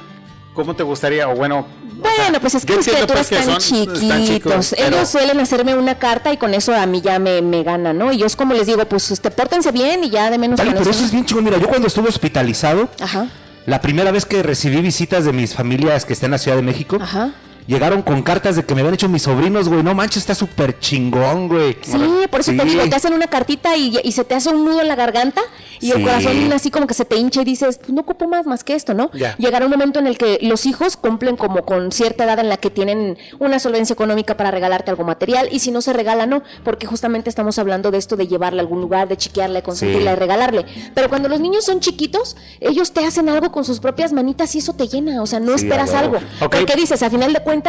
¿Cómo 0.54 0.74
te 0.74 0.82
gustaría? 0.82 1.28
O 1.28 1.34
bueno... 1.36 1.60
o 1.60 2.02
sea, 2.02 2.24
Bueno, 2.24 2.40
pues 2.40 2.54
es 2.56 2.66
que 2.66 2.76
mis 2.76 2.86
criaturas 2.86 3.28
pues, 3.28 3.28
que 3.28 3.38
están 3.38 3.58
chiquitos. 3.58 4.00
chicos, 4.26 4.74
pero- 4.76 4.96
Ellos 4.96 5.08
suelen 5.08 5.38
hacerme 5.40 5.74
una 5.76 5.96
carta 5.98 6.32
y 6.32 6.36
con 6.36 6.54
eso 6.54 6.74
a 6.74 6.84
mí 6.86 7.00
ya 7.00 7.18
me, 7.18 7.40
me 7.40 7.62
gana, 7.62 7.92
¿no? 7.92 8.12
Y 8.12 8.18
yo 8.18 8.26
es 8.26 8.34
como 8.36 8.52
les 8.54 8.66
digo, 8.66 8.84
pues 8.86 9.10
este, 9.10 9.30
pórtense 9.30 9.70
bien 9.70 10.02
y 10.04 10.10
ya 10.10 10.28
de 10.30 10.38
menos 10.38 10.60
con 10.60 10.68
pero 10.72 10.90
eso. 10.90 11.04
es 11.04 11.12
bien 11.12 11.24
chingón. 11.24 11.44
Mira, 11.44 11.58
yo 11.58 11.68
cuando 11.68 11.86
estuve 11.86 12.08
hospitalizado, 12.08 12.88
Ajá, 13.00 13.28
la 13.66 13.80
primera 13.80 14.10
vez 14.10 14.26
que 14.26 14.42
recibí 14.42 14.80
visitas 14.80 15.24
de 15.24 15.32
mis 15.32 15.54
familias 15.54 16.04
que 16.04 16.14
están 16.14 16.28
en 16.28 16.32
la 16.32 16.38
Ciudad 16.38 16.56
de 16.56 16.62
México, 16.62 16.98
ajá. 17.00 17.30
Llegaron 17.70 18.02
con 18.02 18.22
cartas 18.22 18.56
de 18.56 18.64
que 18.64 18.74
me 18.74 18.80
habían 18.80 18.94
hecho 18.94 19.08
mis 19.08 19.22
sobrinos, 19.22 19.68
güey. 19.68 19.82
No 19.82 19.94
manches, 19.94 20.18
está 20.18 20.34
súper 20.34 20.78
chingón, 20.78 21.48
güey. 21.48 21.76
Sí, 21.82 21.96
por 22.30 22.40
eso 22.40 22.52
te 22.52 22.62
Sí. 22.62 22.68
digo, 22.68 22.88
te 22.88 22.96
hacen 22.96 23.12
una 23.14 23.26
cartita 23.28 23.76
y, 23.76 23.96
y 24.04 24.12
se 24.12 24.24
te 24.24 24.34
hace 24.34 24.50
un 24.50 24.64
nudo 24.64 24.80
en 24.80 24.88
la 24.88 24.96
garganta 24.96 25.40
y 25.80 25.92
el 25.92 26.02
corazón 26.02 26.52
así 26.52 26.70
como 26.70 26.86
que 26.86 26.94
se 26.94 27.04
te 27.04 27.16
hincha 27.16 27.42
y 27.42 27.44
dices, 27.44 27.78
pues 27.78 27.90
no 27.90 28.02
ocupo 28.02 28.26
más 28.28 28.46
más 28.46 28.64
que 28.64 28.74
esto, 28.74 28.92
¿no? 28.92 29.10
Ya. 29.14 29.36
Llegará 29.38 29.64
un 29.64 29.70
momento 29.70 29.98
en 29.98 30.06
el 30.06 30.18
que 30.18 30.38
los 30.42 30.66
hijos 30.66 30.96
cumplen 30.96 31.36
como 31.36 31.64
con 31.64 31.92
cierta 31.92 32.24
edad 32.24 32.38
en 32.38 32.48
la 32.48 32.56
que 32.58 32.70
tienen 32.70 33.16
una 33.38 33.58
solvencia 33.58 33.94
económica 33.94 34.36
para 34.36 34.50
regalarte 34.50 34.90
algo 34.90 35.04
material 35.04 35.48
y 35.52 35.60
si 35.60 35.70
no 35.70 35.80
se 35.80 35.92
regala, 35.92 36.26
no, 36.26 36.42
porque 36.64 36.86
justamente 36.86 37.30
estamos 37.30 37.58
hablando 37.58 37.90
de 37.90 37.98
esto 37.98 38.16
de 38.16 38.26
llevarle 38.26 38.60
a 38.60 38.62
algún 38.62 38.80
lugar, 38.80 39.08
de 39.08 39.16
chiquearle, 39.16 39.62
consentirla 39.62 40.10
Sí. 40.10 40.16
y 40.16 40.20
regalarle. 40.20 40.66
Pero 40.94 41.08
cuando 41.08 41.28
los 41.28 41.40
niños 41.40 41.64
son 41.64 41.80
chiquitos, 41.80 42.36
ellos 42.60 42.92
te 42.92 43.04
hacen 43.06 43.28
algo 43.28 43.52
con 43.52 43.64
sus 43.64 43.80
propias 43.80 44.12
manitas 44.12 44.54
y 44.54 44.58
eso 44.58 44.72
te 44.74 44.88
llena, 44.88 45.22
o 45.22 45.26
sea, 45.26 45.40
no 45.40 45.54
esperas 45.54 45.94
algo. 45.94 46.16
Ok. 46.40 46.56
Porque 46.56 46.74
dices, 46.76 47.02
a 47.02 47.10
final 47.10 47.32
de 47.32 47.40
cuentas, 47.40 47.59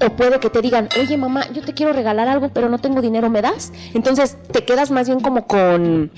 o 0.00 0.10
puede 0.10 0.40
que 0.40 0.50
te 0.50 0.60
digan, 0.60 0.88
oye 1.00 1.16
mamá, 1.16 1.50
yo 1.52 1.62
te 1.62 1.72
quiero 1.72 1.92
regalar 1.92 2.28
algo, 2.28 2.50
pero 2.50 2.68
no 2.68 2.78
tengo 2.78 3.00
dinero, 3.00 3.30
¿me 3.30 3.42
das? 3.42 3.72
Entonces 3.94 4.36
te 4.50 4.64
quedas 4.64 4.90
más 4.90 5.06
bien 5.06 5.20
como 5.20 5.46
con 5.46 6.10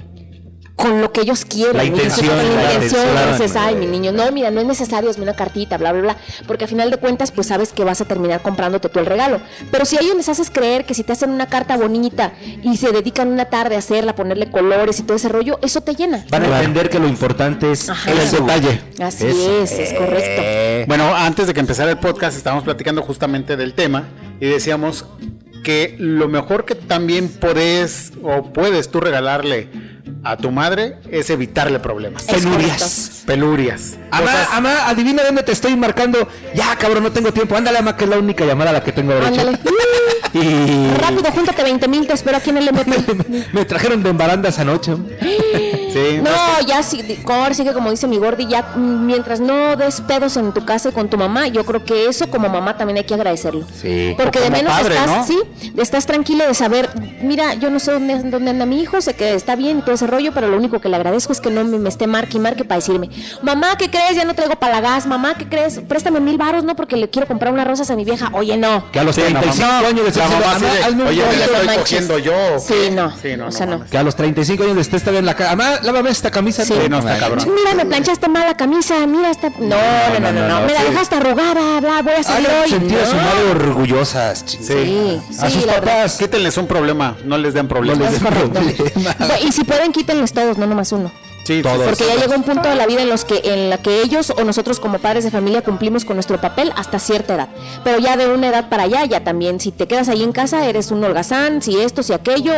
con 0.76 1.00
lo 1.00 1.10
que 1.10 1.22
ellos 1.22 1.44
quieren. 1.46 1.76
La 1.78 1.84
intención, 1.84 2.28
con 2.28 2.36
la 2.36 2.42
la 2.42 2.74
intención, 2.74 3.00
intención. 3.00 3.28
y 3.28 3.32
dices, 3.32 3.56
ay, 3.56 3.74
mi 3.76 3.86
niño, 3.86 4.12
no, 4.12 4.30
mira, 4.30 4.50
no 4.50 4.60
es 4.60 4.66
necesario, 4.66 5.08
hazme 5.08 5.22
una 5.22 5.34
cartita, 5.34 5.78
bla, 5.78 5.92
bla, 5.92 6.02
bla. 6.02 6.16
Porque 6.46 6.64
a 6.64 6.68
final 6.68 6.90
de 6.90 6.98
cuentas, 6.98 7.32
pues 7.32 7.46
sabes 7.46 7.72
que 7.72 7.82
vas 7.82 8.00
a 8.02 8.04
terminar 8.04 8.42
comprándote 8.42 8.88
tú 8.90 8.98
el 8.98 9.06
regalo. 9.06 9.40
Pero 9.70 9.86
si 9.86 9.96
a 9.96 10.00
ellos 10.00 10.14
les 10.16 10.28
haces 10.28 10.50
creer 10.50 10.84
que 10.84 10.92
si 10.94 11.02
te 11.02 11.12
hacen 11.12 11.30
una 11.30 11.46
carta 11.46 11.76
bonita 11.78 12.34
y 12.62 12.76
se 12.76 12.92
dedican 12.92 13.28
una 13.28 13.46
tarde 13.46 13.74
a 13.74 13.78
hacerla, 13.78 14.14
ponerle 14.14 14.50
colores 14.50 15.00
y 15.00 15.02
todo 15.04 15.16
ese 15.16 15.28
rollo, 15.30 15.58
eso 15.62 15.80
te 15.80 15.94
llena. 15.94 16.24
Van 16.30 16.42
a 16.44 16.58
entender 16.58 16.90
que 16.90 16.98
lo 16.98 17.08
importante 17.08 17.72
es 17.72 17.88
Ajá. 17.88 18.12
El 18.12 18.30
detalle. 18.30 18.80
Así 19.00 19.26
Eso. 19.26 19.62
es, 19.62 19.72
es 19.72 19.92
correcto. 19.94 20.42
Eh, 20.44 20.84
Bueno, 20.86 21.14
antes 21.14 21.46
de 21.46 21.54
que 21.54 21.60
empezara 21.60 21.90
el 21.90 21.98
podcast 21.98 22.36
estábamos 22.36 22.64
platicando 22.64 23.00
justamente 23.02 23.56
del 23.56 23.72
tema 23.72 24.08
y 24.40 24.46
decíamos 24.46 25.06
que 25.64 25.96
lo 25.98 26.28
mejor 26.28 26.64
que 26.64 26.74
también 26.74 27.28
puedes 27.28 28.12
o 28.22 28.52
puedes 28.52 28.90
tú 28.90 29.00
regalarle 29.00 29.68
a 30.30 30.36
tu 30.36 30.50
madre 30.50 30.96
es 31.10 31.30
evitarle 31.30 31.78
problemas. 31.78 32.28
Es 32.28 32.34
penurias. 32.44 33.22
Pelurias. 33.26 33.96
Amá, 34.10 34.30
Cosas- 34.32 34.48
amá, 34.52 34.88
adivina 34.88 35.22
dónde 35.24 35.42
te 35.42 35.52
estoy 35.52 35.76
marcando. 35.76 36.28
Ya, 36.54 36.76
cabrón, 36.76 37.02
no 37.04 37.12
tengo 37.12 37.32
tiempo. 37.32 37.56
Ándale, 37.56 37.78
amá, 37.78 37.96
que 37.96 38.04
es 38.04 38.10
la 38.10 38.18
única 38.18 38.44
llamada 38.44 38.70
a 38.70 38.72
la 38.74 38.84
que 38.84 38.92
tengo 38.92 39.12
derecho. 39.14 39.40
Ándale. 39.40 39.58
Y 40.32 40.94
Rápido, 41.00 41.30
júntate 41.32 41.62
20 41.62 41.88
mil, 41.88 42.06
te 42.06 42.12
espero 42.12 42.36
aquí 42.38 42.50
en 42.50 42.58
el 42.58 42.68
MP. 42.68 43.46
me 43.52 43.64
trajeron 43.64 44.02
de 44.02 44.10
embarandas 44.10 44.58
anoche. 44.58 44.92
Sí, 45.96 46.18
No, 46.22 46.30
ya 46.66 46.82
sí, 46.82 47.02
ahora 47.26 47.54
sí 47.54 47.64
que 47.64 47.72
como 47.72 47.90
dice 47.90 48.06
mi 48.06 48.18
gordi, 48.18 48.46
ya 48.46 48.62
mientras 48.76 49.40
no 49.40 49.76
des 49.76 50.00
pedos 50.02 50.36
en 50.36 50.52
tu 50.52 50.64
casa 50.64 50.90
y 50.90 50.92
con 50.92 51.08
tu 51.08 51.16
mamá, 51.16 51.46
yo 51.48 51.64
creo 51.64 51.84
que 51.84 52.06
eso 52.06 52.28
como 52.28 52.48
mamá 52.48 52.76
también 52.76 52.98
hay 52.98 53.04
que 53.04 53.14
agradecerlo. 53.14 53.64
Sí. 53.80 54.14
Porque 54.16 54.40
de 54.40 54.50
menos 54.50 54.72
padre, 54.72 54.94
estás, 54.96 55.06
¿no? 55.10 55.26
sí, 55.26 55.38
estás 55.76 56.06
tranquilo 56.06 56.46
de 56.46 56.54
saber, 56.54 56.90
mira, 57.22 57.54
yo 57.54 57.70
no 57.70 57.78
sé 57.78 57.92
dónde, 57.92 58.18
dónde 58.24 58.50
anda 58.50 58.66
mi 58.66 58.80
hijo, 58.80 59.00
sé 59.00 59.14
que 59.14 59.34
está 59.34 59.56
bien 59.56 59.78
y 59.78 59.82
todo 59.82 59.94
ese 59.94 60.06
rollo, 60.06 60.32
pero 60.34 60.48
lo 60.48 60.56
único 60.56 60.80
que 60.80 60.88
le 60.88 60.96
agradezco 60.96 61.32
es 61.32 61.40
que 61.40 61.50
no 61.50 61.64
me, 61.64 61.78
me 61.78 61.88
esté 61.88 62.06
marque 62.06 62.36
y 62.36 62.40
marque 62.40 62.64
para 62.64 62.80
decirme, 62.80 63.08
mamá, 63.42 63.76
¿qué 63.78 63.90
crees? 63.90 64.16
Ya 64.16 64.24
no 64.24 64.34
traigo 64.34 64.56
para 64.56 64.74
la 64.74 64.80
gas, 64.80 65.06
mamá, 65.06 65.34
¿qué 65.36 65.46
crees? 65.48 65.80
Préstame 65.88 66.20
mil 66.20 66.36
baros, 66.36 66.64
¿no? 66.64 66.76
Porque 66.76 66.96
le 66.96 67.08
quiero 67.08 67.26
comprar 67.26 67.52
unas 67.52 67.66
rosas 67.66 67.90
a 67.90 67.96
mi 67.96 68.04
vieja. 68.04 68.30
Oye, 68.32 68.56
no. 68.56 68.90
Que 68.92 69.00
a 69.00 69.04
los 69.04 69.14
Sí, 69.14 69.22
no, 69.22 69.40
35 69.40 69.66
mamá. 69.66 69.78
años 69.88 70.02
le 70.02 70.08
estoy 70.08 70.22
La 70.22 70.28
diciendo, 70.28 70.46
mamá 70.46 70.56
así 70.56 70.64
"Amá, 70.66 70.74
de, 70.74 70.84
hazme 70.84 71.02
un 71.02 71.08
Oye, 71.08 71.16
me 71.16 71.22
favor". 71.22 71.36
la 71.38 71.46
no 71.56 71.62
estoy 71.62 71.76
cogiendo 71.78 72.18
yo. 72.18 72.32
¿o 72.56 72.58
Sí, 72.58 72.74
no. 72.92 73.12
Sí, 73.16 73.36
no, 73.36 73.46
O 73.46 73.50
sea, 73.52 73.66
no. 73.66 73.84
Que 73.86 73.96
a 73.98 74.02
los 74.02 74.14
35 74.16 74.64
años 74.64 74.76
estés 74.78 75.02
todavía 75.02 75.20
en 75.20 75.26
la 75.26 75.34
casa. 75.34 75.56
Lávame 75.86 76.10
esta 76.10 76.30
camisa. 76.30 76.64
Sí. 76.64 76.74
No, 76.90 76.98
está 76.98 77.16
cabrón. 77.18 77.46
Mira, 77.54 77.74
me 77.74 77.86
planchaste 77.86 78.28
mal 78.28 78.44
la 78.46 78.56
camisa, 78.56 79.06
mira 79.06 79.30
esta... 79.30 79.48
No, 79.50 79.56
no, 79.58 80.20
no, 80.20 80.32
no, 80.32 80.32
no, 80.32 80.60
no, 80.60 80.66
me 80.66 80.72
la 80.72 80.80
sí. 80.80 80.86
dejaste 80.90 81.14
arrugada, 81.16 81.80
bla, 81.80 82.02
voy 82.02 82.14
a 82.14 82.22
salir 82.22 82.48
Hagan 82.48 82.62
hoy. 82.64 82.70
sentir 82.70 82.98
a 82.98 83.06
su 83.06 83.14
madre 83.16 83.50
orgullosas. 83.52 84.44
Sí, 84.46 85.20
A 85.40 85.48
sus 85.50 85.64
papás. 85.64 86.16
Quítenles 86.16 86.56
un 86.58 86.66
problema, 86.66 87.16
no 87.24 87.38
les 87.38 87.54
den 87.54 87.68
problemas. 87.68 88.12
Y 89.46 89.52
si 89.52 89.64
pueden, 89.64 89.92
quítenles 89.92 90.32
todos, 90.32 90.58
no 90.58 90.66
nomás 90.66 90.90
uno. 90.92 91.10
Sí, 91.44 91.62
Todos. 91.62 91.80
Porque 91.86 92.04
ya 92.04 92.16
llega 92.20 92.34
un 92.34 92.42
punto 92.42 92.68
de 92.68 92.74
la 92.74 92.86
vida 92.86 93.02
en 93.02 93.08
los 93.08 93.24
que 93.24 93.40
en 93.44 93.70
la 93.70 93.78
que 93.78 94.02
ellos 94.02 94.30
o 94.30 94.42
nosotros 94.42 94.80
como 94.80 94.98
padres 94.98 95.22
de 95.22 95.30
familia 95.30 95.62
cumplimos 95.62 96.04
con 96.04 96.16
nuestro 96.16 96.40
papel 96.40 96.72
hasta 96.74 96.98
cierta 96.98 97.34
edad. 97.36 97.48
Pero 97.84 98.00
ya 98.00 98.16
de 98.16 98.26
una 98.26 98.48
edad 98.48 98.68
para 98.68 98.82
allá, 98.82 99.04
ya 99.04 99.22
también, 99.22 99.60
si 99.60 99.70
te 99.70 99.86
quedas 99.86 100.08
ahí 100.08 100.24
en 100.24 100.32
casa, 100.32 100.66
eres 100.66 100.90
un 100.90 101.04
holgazán, 101.04 101.62
si 101.62 101.80
esto, 101.80 102.02
si 102.02 102.12
aquello, 102.12 102.52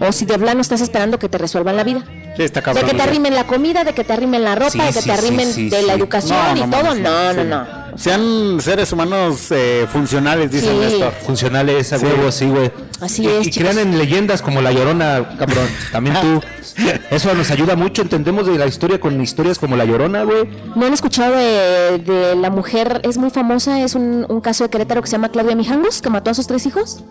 o, 0.00 0.08
o 0.08 0.10
si 0.12 0.24
de 0.24 0.36
plano 0.36 0.60
estás 0.62 0.80
esperando 0.80 1.20
que 1.20 1.28
te 1.28 1.38
resuelvan 1.38 1.76
la 1.76 1.84
vida. 1.84 2.02
Sí, 2.36 2.42
está 2.42 2.60
De 2.60 2.82
que 2.82 2.94
te 2.94 3.02
arrimen 3.02 3.34
la 3.34 3.44
comida, 3.46 3.84
de 3.84 3.92
que 3.92 4.02
te 4.04 4.12
arrimen 4.12 4.42
la 4.42 4.54
ropa, 4.56 4.70
Sí, 4.70 4.78
de 4.78 4.86
que 4.86 4.92
sí, 5.00 5.04
te 5.04 5.12
arrimen 5.12 5.46
sí, 5.46 5.52
sí, 5.54 5.70
de 5.70 5.82
la 5.82 5.94
sí. 5.94 5.98
educación 6.00 6.38
No, 6.38 6.56
y 6.56 6.60
no 6.66 6.70
todo. 6.76 6.94
no, 6.96 7.32
no, 7.32 7.42
sí. 7.42 7.48
no. 7.48 7.84
Sean 7.96 8.60
seres 8.60 8.90
humanos 8.92 9.46
eh, 9.52 9.86
funcionales, 9.92 10.50
dice 10.50 10.68
Sí. 10.68 10.76
Néstor. 10.76 11.12
Funcionales, 11.24 11.92
a 11.92 11.98
huevo, 11.98 12.32
sí, 12.32 12.46
güey. 12.46 12.72
Así 13.00 13.22
y, 13.22 13.26
es, 13.28 13.46
Y 13.46 13.50
chicos. 13.50 13.70
crean 13.70 13.78
en 13.86 13.98
leyendas 13.98 14.42
como 14.42 14.60
La 14.60 14.72
Llorona, 14.72 15.36
cabrón. 15.38 15.68
También 15.92 16.16
tú. 16.20 16.40
Eso 17.10 17.32
nos 17.34 17.52
ayuda 17.52 17.76
mucho. 17.76 18.02
Entendemos 18.02 18.46
de 18.48 18.58
la 18.58 18.66
historia 18.66 18.98
con 18.98 19.20
historias 19.22 19.60
como 19.60 19.76
La 19.76 19.84
Llorona, 19.84 20.24
güey. 20.24 20.48
¿No 20.74 20.86
han 20.86 20.92
escuchado 20.92 21.36
de, 21.36 21.98
de 22.04 22.34
la 22.34 22.50
mujer, 22.50 23.00
es 23.04 23.16
muy 23.16 23.30
famosa, 23.30 23.80
es 23.80 23.94
un, 23.94 24.26
un 24.28 24.40
caso 24.40 24.64
de 24.64 24.70
Querétaro 24.70 25.00
que 25.00 25.06
se 25.06 25.12
llama 25.12 25.28
Claudia 25.28 25.54
Mijangos, 25.54 26.02
que 26.02 26.10
mató 26.10 26.30
a 26.30 26.34
sus 26.34 26.48
tres 26.48 26.66
hijos? 26.66 27.04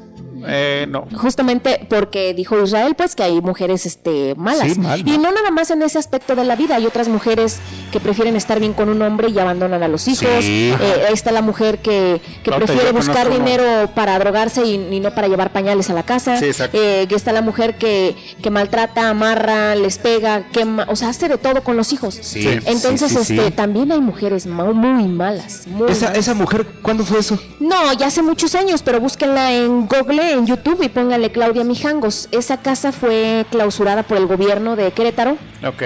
Eh, 0.48 0.86
no. 0.90 1.08
Justamente 1.16 1.86
porque 1.90 2.34
dijo 2.34 2.62
Israel, 2.62 2.96
pues 2.96 3.16
que 3.16 3.24
hay 3.24 3.42
mujeres 3.42 3.86
este, 3.86 4.36
malas. 4.36 4.74
Sí, 4.74 4.80
mal, 4.80 5.00
y 5.08 5.18
no 5.18 5.32
nada 5.32 5.52
más 5.52 5.70
en 5.72 5.82
ese 5.82 5.98
aspecto 6.00 6.36
de 6.36 6.44
la 6.44 6.56
vida, 6.56 6.76
hay 6.76 6.86
otras 6.86 7.08
mujeres 7.08 7.60
que 7.92 8.00
prefieren 8.00 8.36
estar 8.36 8.60
bien 8.60 8.74
con 8.74 8.90
un 8.90 9.02
hombre 9.02 9.30
y 9.30 9.40
abandonan 9.40 9.84
a 9.84 9.88
los 9.88 10.08
hijos. 10.08 10.28
Sí. 10.42 10.74
Eh, 10.80 11.06
está 11.12 11.32
la 11.32 11.42
mujer 11.42 11.80
que, 11.80 12.22
que 12.44 12.52
prefiere 12.52 12.92
buscar 12.92 13.30
dinero 13.30 13.90
para 13.96 14.18
drogarse 14.20 14.66
y, 14.66 14.76
y 14.92 15.00
no 15.00 15.14
para 15.14 15.28
llevar 15.28 15.52
pañales 15.52 15.90
a 15.90 15.94
la 15.94 16.04
casa. 16.04 16.38
Sí, 16.38 16.46
exacto. 16.46 16.78
Eh, 16.82 17.06
que 17.08 17.16
está 17.16 17.32
la 17.32 17.42
mujer 17.42 17.78
que, 17.78 18.16
que 18.42 18.50
maltrata, 18.50 19.10
amarra, 19.10 19.76
les 19.76 19.98
pega, 19.98 20.48
quema, 20.52 20.86
o 20.90 20.96
sea, 20.96 21.10
hace 21.10 21.28
de 21.30 21.38
todo 21.38 21.64
con 21.64 21.78
los 21.78 21.94
hijos. 21.94 22.16
Sí, 22.22 22.48
Entonces, 22.66 23.12
sí, 23.12 23.18
sí, 23.24 23.34
este, 23.34 23.46
sí. 23.48 23.52
también 23.52 23.92
hay 23.92 24.00
mujeres 24.02 24.46
mu- 24.48 24.74
muy 24.74 25.04
malas. 25.08 25.68
Muy 25.68 25.92
Esa, 25.92 26.06
malas. 26.08 26.20
esa 26.20 26.34
mujer, 26.34 26.66
¿cuándo 26.82 27.04
fue 27.06 27.20
eso? 27.20 27.38
No, 27.60 27.94
ya 27.94 28.08
hace 28.08 28.22
muchos 28.22 28.56
años, 28.56 28.82
pero 28.82 29.00
búsquenla 29.00 29.54
en 29.54 29.88
Google, 29.88 30.33
en 30.34 30.46
YouTube 30.48 30.82
y 30.84 30.90
pónganle 30.90 31.32
Claudia 31.32 31.64
Mijangos. 31.64 32.28
Esa 32.32 32.58
casa 32.58 32.92
fue 32.92 33.46
clausurada 33.52 34.04
por 34.04 34.18
el 34.18 34.26
gobierno 34.28 34.76
de 34.76 34.92
Querétaro 34.92 35.38
Ok. 35.66 35.84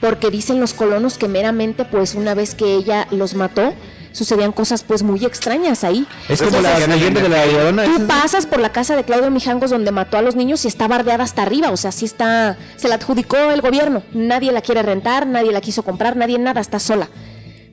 porque 0.00 0.30
dicen 0.30 0.60
los 0.60 0.74
colonos 0.74 1.18
que 1.18 1.28
meramente 1.28 1.84
pues 1.84 2.14
una 2.14 2.34
vez 2.34 2.54
que 2.54 2.74
ella 2.74 3.06
los 3.10 3.34
mató 3.34 3.74
sucedían 4.12 4.52
cosas 4.52 4.84
pues 4.84 5.02
muy 5.02 5.24
extrañas 5.24 5.82
ahí. 5.82 6.06
Es 6.28 6.40
como 6.40 6.60
la 6.60 6.78
leyenda 6.86 7.20
de 7.20 7.28
La 7.28 7.46
Llorona. 7.46 7.84
Tú 7.84 8.06
pasas 8.06 8.46
por 8.46 8.60
la 8.60 8.70
casa 8.70 8.94
de 8.94 9.02
Claudia 9.02 9.28
Mijangos 9.30 9.70
donde 9.70 9.90
mató 9.90 10.16
a 10.16 10.22
los 10.22 10.36
niños 10.36 10.64
y 10.64 10.68
está 10.68 10.86
bardeada 10.86 11.24
hasta 11.24 11.42
arriba, 11.42 11.70
o 11.70 11.76
sea, 11.76 11.90
sí 11.90 12.04
está, 12.04 12.56
se 12.76 12.88
la 12.88 12.94
adjudicó 12.94 13.36
el 13.50 13.60
gobierno, 13.60 14.04
nadie 14.12 14.52
la 14.52 14.60
quiere 14.60 14.82
rentar, 14.82 15.26
nadie 15.26 15.50
la 15.50 15.60
quiso 15.60 15.82
comprar, 15.82 16.16
nadie 16.16 16.38
nada, 16.38 16.60
está 16.60 16.78
sola. 16.78 17.08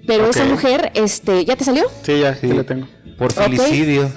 Pero 0.08 0.28
esa 0.28 0.46
mujer, 0.46 0.92
este, 0.96 1.46
¿ya 1.46 1.56
te 1.56 1.64
salió? 1.64 1.84
Sí, 2.04 2.20
ya, 2.22 2.34
sí, 2.34 2.48
Sí. 2.48 2.54
lo 2.54 2.66
tengo. 2.66 2.88
Por 3.20 3.32
felicidio. 3.32 4.12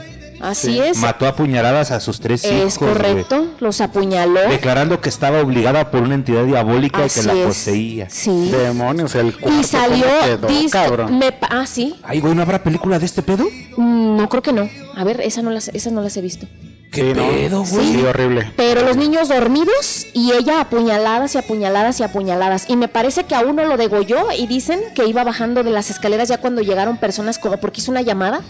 Así 0.45 0.79
es. 0.79 0.99
Mató 0.99 1.27
a 1.27 1.35
puñaladas 1.35 1.91
a 1.91 2.01
sus 2.01 2.21
tres 2.21 2.45
hijos. 2.45 2.57
Es 2.75 2.79
correcto, 2.79 3.47
los 3.61 3.81
apuñaló. 3.81 4.41
Declarando 4.49 5.01
que 5.01 5.09
estaba 5.09 5.41
obligada 5.41 5.91
por 5.91 6.03
una 6.03 6.15
entidad 6.15 6.45
diabólica 6.45 7.01
y 7.01 7.05
Así 7.07 7.21
que 7.21 7.27
la 7.27 7.33
es. 7.35 7.47
poseía. 7.47 8.11
Sí. 8.11 8.51
Demonios, 8.51 9.15
el 9.15 9.37
cuarto. 9.39 9.61
Y 9.61 9.65
salió, 9.65 10.07
¿cómo 10.41 10.49
quedó, 10.49 10.71
cabrón. 10.71 11.19
me 11.19 11.35
ah, 11.43 11.67
sí. 11.67 11.95
Ay, 12.03 12.21
güey, 12.21 12.35
¿no 12.35 12.43
habrá 12.43 12.63
película 12.63 12.99
de 12.99 13.07
este 13.07 13.23
pedo? 13.23 13.45
Mm, 13.77 14.17
No 14.17 14.29
creo 14.29 14.43
que 14.43 14.53
no. 14.53 14.69
A 14.97 15.05
ver, 15.05 15.21
esa 15.21 15.43
no 15.43 15.51
las, 15.51 15.69
esas 15.69 15.93
no 15.93 16.01
las 16.03 16.17
he 16.17 16.21
visto. 16.21 16.47
Sí, 16.93 17.03
¿no? 17.03 17.27
pedo, 17.27 17.65
Sí, 17.67 17.75
güey? 17.75 18.05
horrible. 18.05 18.53
Pero 18.57 18.83
los 18.83 18.97
niños 18.97 19.29
dormidos 19.29 20.07
y 20.13 20.31
ella 20.33 20.61
apuñaladas 20.61 21.35
y 21.35 21.39
apuñaladas 21.39 21.99
y 21.99 22.05
apuñaladas. 22.05 22.67
Y 22.69 22.77
me 22.77 22.87
parece 22.87 23.25
que 23.25 23.35
a 23.35 23.41
uno 23.41 23.65
lo 23.65 23.77
degolló 23.77 24.27
y 24.37 24.47
dicen 24.47 24.81
que 24.95 25.05
iba 25.09 25.25
bajando 25.25 25.65
de 25.65 25.71
las 25.71 25.91
escaleras 25.91 26.29
ya 26.29 26.39
cuando 26.39 26.63
llegaron 26.63 26.97
personas 26.99 27.39
como 27.41 27.57
porque 27.57 27.81
hizo 27.81 27.91
una 27.91 28.03
llamada 28.03 28.43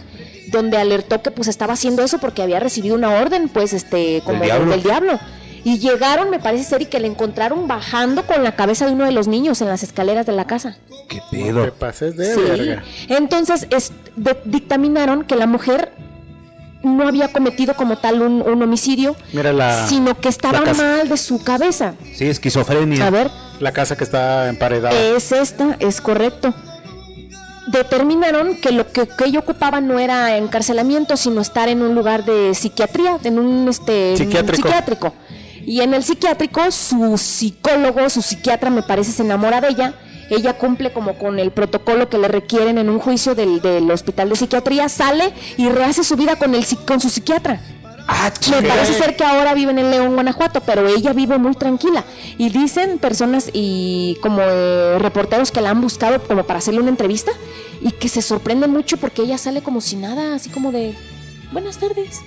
donde 0.54 0.78
alertó 0.78 1.20
que 1.22 1.30
pues 1.30 1.48
estaba 1.48 1.74
haciendo 1.74 2.02
eso 2.02 2.18
porque 2.18 2.42
había 2.42 2.60
recibido 2.60 2.94
una 2.94 3.10
orden 3.10 3.48
pues 3.48 3.72
este 3.72 4.22
como 4.24 4.42
diablo? 4.42 4.70
del 4.70 4.82
diablo. 4.82 5.18
Y 5.66 5.78
llegaron, 5.78 6.28
me 6.28 6.38
parece 6.38 6.64
ser, 6.64 6.82
y 6.82 6.86
que 6.86 7.00
le 7.00 7.06
encontraron 7.08 7.66
bajando 7.66 8.26
con 8.26 8.44
la 8.44 8.54
cabeza 8.54 8.84
de 8.86 8.92
uno 8.92 9.06
de 9.06 9.12
los 9.12 9.28
niños 9.28 9.62
en 9.62 9.68
las 9.68 9.82
escaleras 9.82 10.26
de 10.26 10.32
la 10.32 10.46
casa. 10.46 10.76
¿Qué 11.08 11.22
Te 11.30 11.38
pedo? 11.44 11.72
pases 11.72 12.16
de 12.18 12.34
Sí. 12.34 12.40
verga. 12.40 12.82
Entonces 13.08 13.66
es- 13.70 13.92
de- 14.16 14.36
dictaminaron 14.44 15.24
que 15.24 15.36
la 15.36 15.46
mujer 15.46 15.90
no 16.82 17.08
había 17.08 17.32
cometido 17.32 17.72
como 17.76 17.96
tal 17.96 18.20
un, 18.20 18.42
un 18.42 18.62
homicidio, 18.62 19.16
Mira 19.32 19.54
la, 19.54 19.86
sino 19.88 20.20
que 20.20 20.28
estaba 20.28 20.60
mal 20.74 21.08
de 21.08 21.16
su 21.16 21.42
cabeza. 21.42 21.94
Sí, 22.14 22.26
esquizofrenia. 22.26 23.06
A 23.06 23.08
ver, 23.10 23.30
la 23.58 23.72
casa 23.72 23.96
que 23.96 24.04
está 24.04 24.50
emparedada. 24.50 24.94
es 24.94 25.32
esta, 25.32 25.76
es 25.80 26.02
correcto. 26.02 26.54
Determinaron 27.68 28.56
que 28.56 28.72
lo 28.72 28.90
que, 28.92 29.06
que 29.06 29.24
ella 29.24 29.38
ocupaba 29.38 29.80
no 29.80 29.98
era 29.98 30.36
encarcelamiento, 30.36 31.16
sino 31.16 31.40
estar 31.40 31.68
en 31.68 31.82
un 31.82 31.94
lugar 31.94 32.24
de 32.24 32.54
psiquiatría, 32.54 33.18
en 33.24 33.38
un 33.38 33.68
este, 33.68 34.16
Psiquiátrico. 34.16 34.68
psiquiátrico. 34.68 35.14
Y 35.66 35.80
en 35.80 35.94
el 35.94 36.04
psiquiátrico, 36.04 36.70
su 36.70 37.16
psicólogo, 37.16 38.10
su 38.10 38.20
psiquiatra, 38.20 38.68
me 38.70 38.82
parece, 38.82 39.12
se 39.12 39.22
enamora 39.22 39.60
de 39.62 39.68
ella. 39.68 39.94
Ella 40.30 40.54
cumple 40.58 40.92
como 40.92 41.18
con 41.18 41.38
el 41.38 41.50
protocolo 41.52 42.08
que 42.08 42.18
le 42.18 42.28
requieren 42.28 42.78
en 42.78 42.88
un 42.90 42.98
juicio 42.98 43.34
del, 43.34 43.60
del 43.60 43.90
hospital 43.90 44.28
de 44.30 44.36
psiquiatría, 44.36 44.88
sale 44.88 45.32
y 45.56 45.68
rehace 45.68 46.02
su 46.04 46.16
vida 46.16 46.36
con, 46.36 46.54
el, 46.54 46.64
con 46.86 47.00
su 47.00 47.08
psiquiatra. 47.10 47.60
Ah, 48.06 48.30
Me 48.50 48.68
parece 48.68 48.92
ser 48.94 49.16
que 49.16 49.24
ahora 49.24 49.54
viven 49.54 49.78
en 49.78 49.90
León, 49.90 50.14
Guanajuato, 50.14 50.60
pero 50.60 50.86
ella 50.86 51.12
vive 51.12 51.38
muy 51.38 51.54
tranquila. 51.54 52.04
Y 52.36 52.50
dicen 52.50 52.98
personas 52.98 53.50
y 53.52 54.18
como 54.20 54.40
eh, 54.42 54.98
reporteros 54.98 55.50
que 55.50 55.60
la 55.62 55.70
han 55.70 55.80
buscado 55.80 56.22
como 56.22 56.44
para 56.44 56.58
hacerle 56.58 56.80
una 56.80 56.90
entrevista 56.90 57.32
y 57.80 57.92
que 57.92 58.08
se 58.08 58.20
sorprenden 58.20 58.70
mucho 58.70 58.98
porque 58.98 59.22
ella 59.22 59.38
sale 59.38 59.62
como 59.62 59.80
si 59.80 59.96
nada, 59.96 60.34
así 60.34 60.50
como 60.50 60.70
de 60.70 60.94
buenas 61.52 61.78
tardes. 61.78 62.20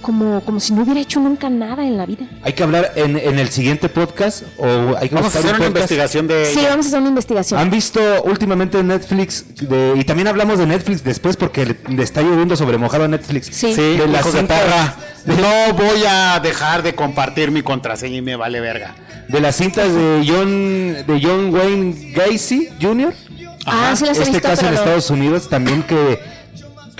Como, 0.00 0.40
como 0.42 0.60
si 0.60 0.72
no 0.72 0.82
hubiera 0.82 1.00
hecho 1.00 1.20
nunca 1.20 1.48
nada 1.50 1.84
en 1.86 1.96
la 1.96 2.06
vida. 2.06 2.26
Hay 2.42 2.52
que 2.54 2.62
hablar 2.62 2.92
en, 2.96 3.16
en 3.18 3.38
el 3.38 3.48
siguiente 3.50 3.88
podcast 3.88 4.42
o 4.58 4.96
hay 4.98 5.08
que 5.08 5.14
Vamos 5.14 5.34
a 5.34 5.38
hacer 5.38 5.50
un 5.52 5.56
una 5.60 5.66
investigación 5.66 6.26
de 6.26 6.46
Sí, 6.46 6.60
ella. 6.60 6.70
vamos 6.70 6.86
a 6.86 6.88
hacer 6.88 7.00
una 7.00 7.08
investigación. 7.10 7.60
¿Han 7.60 7.70
visto 7.70 8.00
últimamente 8.24 8.78
en 8.78 8.86
Netflix? 8.88 9.44
de- 9.68 9.94
y 9.96 10.04
también 10.04 10.28
hablamos 10.28 10.58
de 10.58 10.66
Netflix 10.66 11.04
después 11.04 11.36
porque 11.36 11.66
le, 11.66 11.76
le 11.94 12.02
está 12.02 12.22
lloviendo 12.22 12.56
sobre 12.56 12.78
mojado 12.78 13.04
a 13.04 13.08
Netflix. 13.08 13.46
Sí. 13.52 13.74
Sí, 13.74 13.96
de 13.98 14.06
las 14.06 14.20
hijos 14.20 14.32
de 14.32 14.38
cintas- 14.40 14.60
perra. 14.62 14.96
No 15.26 15.74
voy 15.74 16.02
a 16.08 16.40
dejar 16.40 16.82
de 16.82 16.94
compartir 16.94 17.50
mi 17.50 17.62
contraseña 17.62 18.16
y 18.16 18.22
me 18.22 18.36
vale 18.36 18.60
verga. 18.60 18.94
De 19.28 19.40
las 19.40 19.54
cintas 19.56 19.92
de 19.94 20.24
John, 20.26 21.06
de 21.06 21.20
John 21.22 21.54
Wayne 21.54 22.12
Gacy 22.14 22.68
Jr. 22.80 23.12
Ah, 23.66 23.94
sí 23.94 24.06
las 24.06 24.18
he 24.18 24.22
este 24.22 24.32
visto, 24.36 24.48
caso 24.48 24.66
en. 24.66 24.74
Estados 24.74 25.10
Unidos 25.10 25.48
también 25.48 25.82
que 25.82 26.18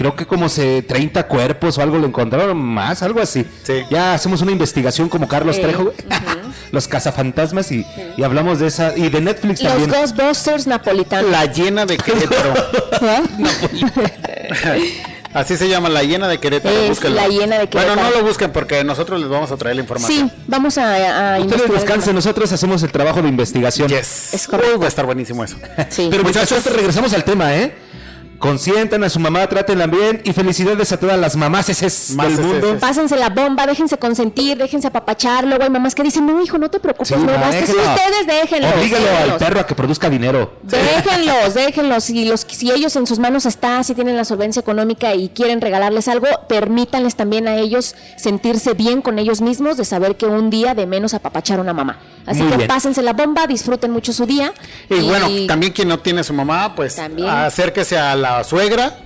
creo 0.00 0.16
que 0.16 0.26
como 0.26 0.48
se 0.48 0.80
30 0.80 1.26
cuerpos 1.26 1.76
o 1.76 1.82
algo 1.82 1.98
le 1.98 2.06
encontraron 2.06 2.56
más, 2.56 3.02
algo 3.02 3.20
así. 3.20 3.44
Sí. 3.64 3.82
Ya 3.90 4.14
hacemos 4.14 4.40
una 4.40 4.50
investigación 4.50 5.10
como 5.10 5.28
Carlos 5.28 5.56
Sí, 5.56 5.62
Trejo, 5.62 5.92
los 6.72 6.88
cazafantasmas 6.88 7.70
y, 7.70 7.84
y 8.16 8.22
hablamos 8.22 8.60
de 8.60 8.68
esa 8.68 8.96
y 8.96 9.10
de 9.10 9.20
Netflix 9.20 9.62
Los 9.62 9.72
también. 9.74 9.90
Ghostbusters 9.90 10.66
napolitanos. 10.66 11.30
La 11.30 11.44
llena 11.44 11.84
de 11.84 11.98
Querétaro. 11.98 12.54
¿Eh? 13.02 13.22
Así 15.34 15.58
se 15.58 15.68
llama, 15.68 15.90
la 15.90 16.02
llena 16.02 16.28
de 16.28 16.40
Querétaro. 16.40 16.74
Es. 16.74 17.04
La 17.04 17.28
Llena 17.28 17.58
de 17.58 17.66
Bueno, 17.66 17.88
Querétaro. 17.92 18.02
no 18.02 18.10
lo 18.10 18.22
busquen 18.26 18.52
porque 18.52 18.82
nosotros 18.82 19.20
les 19.20 19.28
vamos 19.28 19.52
a 19.52 19.56
traer 19.58 19.76
la 19.76 19.82
información. 19.82 20.30
Sí, 20.30 20.36
vamos 20.48 20.78
a, 20.78 21.34
a 21.36 21.40
Ustedes 21.40 21.70
descansen, 21.70 22.14
nosotros 22.14 22.50
hacemos 22.52 22.82
el 22.82 22.90
trabajo 22.90 23.20
de 23.20 23.28
investigación. 23.28 23.86
Yes. 23.88 24.32
Es 24.32 24.48
correcto. 24.48 24.72
Uy, 24.72 24.78
va 24.80 24.86
a 24.86 24.88
estar 24.88 25.04
buenísimo 25.04 25.44
eso. 25.44 25.56
Sí. 25.90 26.08
Pero 26.10 26.24
muchachos, 26.24 26.64
regresamos 26.74 27.12
al 27.12 27.22
tema, 27.22 27.54
¿eh? 27.54 27.74
Consientan 28.40 29.04
a 29.04 29.10
su 29.10 29.20
mamá, 29.20 29.46
trátenla 29.46 29.86
bien 29.86 30.22
y 30.24 30.32
felicidades 30.32 30.90
a 30.92 30.98
todas 30.98 31.18
las 31.18 31.36
mamáceses 31.36 32.14
Más 32.16 32.28
del 32.34 32.40
es 32.40 32.40
mundo. 32.46 32.78
Pásense 32.80 33.14
la 33.16 33.28
bomba, 33.28 33.66
déjense 33.66 33.98
consentir, 33.98 34.56
déjense 34.56 34.86
apapachar. 34.88 35.44
Luego 35.44 35.62
hay 35.62 35.68
mamás 35.68 35.94
que 35.94 36.02
dicen, 36.02 36.26
no, 36.26 36.40
hijo, 36.42 36.56
no 36.56 36.70
te 36.70 36.80
preocupes, 36.80 37.08
Sí, 37.08 37.14
no, 37.16 37.24
no, 37.24 37.32
es 37.50 37.56
que 37.56 37.66
sí, 37.66 37.72
déjenlo. 37.74 37.94
ustedes 37.94 38.26
déjenlos. 38.26 38.74
Oblígalo 38.74 39.06
al 39.08 39.12
déjenlos. 39.14 39.38
perro 39.42 39.60
a 39.60 39.66
que 39.66 39.74
produzca 39.74 40.08
dinero. 40.08 40.54
Déjenlos, 40.62 41.52
déjenlos. 41.54 42.04
Si, 42.04 42.24
los, 42.24 42.40
si 42.48 42.70
ellos 42.70 42.96
en 42.96 43.06
sus 43.06 43.18
manos 43.18 43.44
está, 43.44 43.84
si 43.84 43.94
tienen 43.94 44.16
la 44.16 44.24
solvencia 44.24 44.60
económica 44.60 45.14
y 45.14 45.28
quieren 45.28 45.60
regalarles 45.60 46.08
algo, 46.08 46.26
permítanles 46.48 47.16
también 47.16 47.46
a 47.46 47.56
ellos 47.58 47.94
sentirse 48.16 48.72
bien 48.72 49.02
con 49.02 49.18
ellos 49.18 49.42
mismos 49.42 49.76
de 49.76 49.84
saber 49.84 50.16
que 50.16 50.24
un 50.24 50.48
día 50.48 50.74
de 50.74 50.86
menos 50.86 51.12
apapachar 51.12 51.58
a 51.58 51.62
una 51.62 51.74
mamá. 51.74 51.98
Así 52.26 52.42
Muy 52.42 52.50
que 52.52 52.56
bien. 52.58 52.68
pásense 52.68 53.02
la 53.02 53.12
bomba, 53.12 53.46
disfruten 53.46 53.90
mucho 53.90 54.12
su 54.12 54.26
día. 54.26 54.52
Y, 54.88 55.00
bueno, 55.00 55.28
también 55.48 55.72
quien 55.72 55.88
no 55.88 55.98
tiene 55.98 56.22
su 56.22 56.32
mamá, 56.34 56.74
pues 56.74 56.96
También. 56.96 57.28
acérquese 57.28 57.98
a 57.98 58.14
la 58.14 58.44
suegra, 58.44 58.96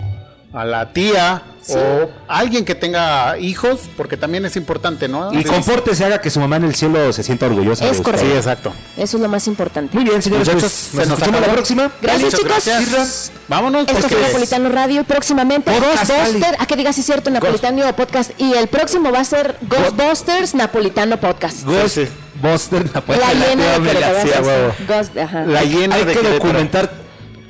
a 0.52 0.64
la 0.64 0.92
tía 0.92 1.42
o 1.68 2.10
alguien 2.28 2.64
que 2.64 2.74
tenga 2.74 3.38
hijos, 3.38 3.80
porque 3.96 4.16
también 4.18 4.44
es 4.44 4.54
importante, 4.56 5.08
¿no? 5.08 5.32
Y 5.32 5.38
Sí, 5.38 5.44
compórtese, 5.44 6.04
haga 6.04 6.20
que 6.20 6.28
su 6.28 6.38
mamá 6.38 6.56
en 6.56 6.64
el 6.64 6.74
cielo 6.74 7.10
se 7.12 7.22
sienta 7.22 7.46
orgullosa. 7.46 7.86
Es 7.88 7.96
de 7.98 8.02
correcto. 8.02 8.26
Sí, 8.26 8.32
exacto. 8.36 8.72
Eso 8.98 9.16
es 9.16 9.22
lo 9.22 9.28
más 9.30 9.46
importante. 9.46 9.94
Muy 9.96 10.04
bien, 10.04 10.20
señores, 10.20 10.46
Muchachos, 10.46 10.72
pues, 10.72 10.72
se 10.72 10.96
nos 10.98 11.08
nos 11.08 11.18
escuchamos 11.20 11.40
la 11.46 11.52
próxima. 11.54 11.90
Gracias, 12.02 12.34
Muchas 12.34 12.40
chicos. 12.40 12.64
gracias. 12.66 13.32
Vámonos, 13.48 13.80
Esto 13.88 13.94
porque 13.94 14.14
fue 14.16 14.22
Napolitano 14.26 14.68
Radio 14.68 15.00
y 15.00 15.04
próximamente 15.04 15.70
Podcast, 15.72 16.10
Ghostbusters, 16.10 16.60
a 16.60 16.66
que 16.66 16.76
digas 16.76 16.94
si 16.96 17.00
es 17.00 17.06
cierto, 17.06 17.30
Napolitano 17.30 17.96
Podcast. 17.96 18.32
Y 18.38 18.52
el 18.52 18.68
próximo 18.68 19.10
va 19.10 19.20
a 19.20 19.24
ser 19.24 19.56
Ghostbusters 19.62 20.54
Napolitano 20.54 21.18
Podcast. 21.18 21.64
Ghost 21.64 21.94
Sí, 21.94 22.04
sí. 22.06 22.12
Buster, 22.42 22.84
la 22.94 23.02
La 23.16 23.32
llena 23.34 23.78
de. 23.78 24.72
Ghost- 24.86 25.16
ajá. 25.22 25.44
La 25.46 25.62
llena 25.64 25.94
Hay 25.96 26.04
de 26.04 26.12
que 26.12 26.18
Querétaro. 26.20 26.34
documentar 26.34 26.90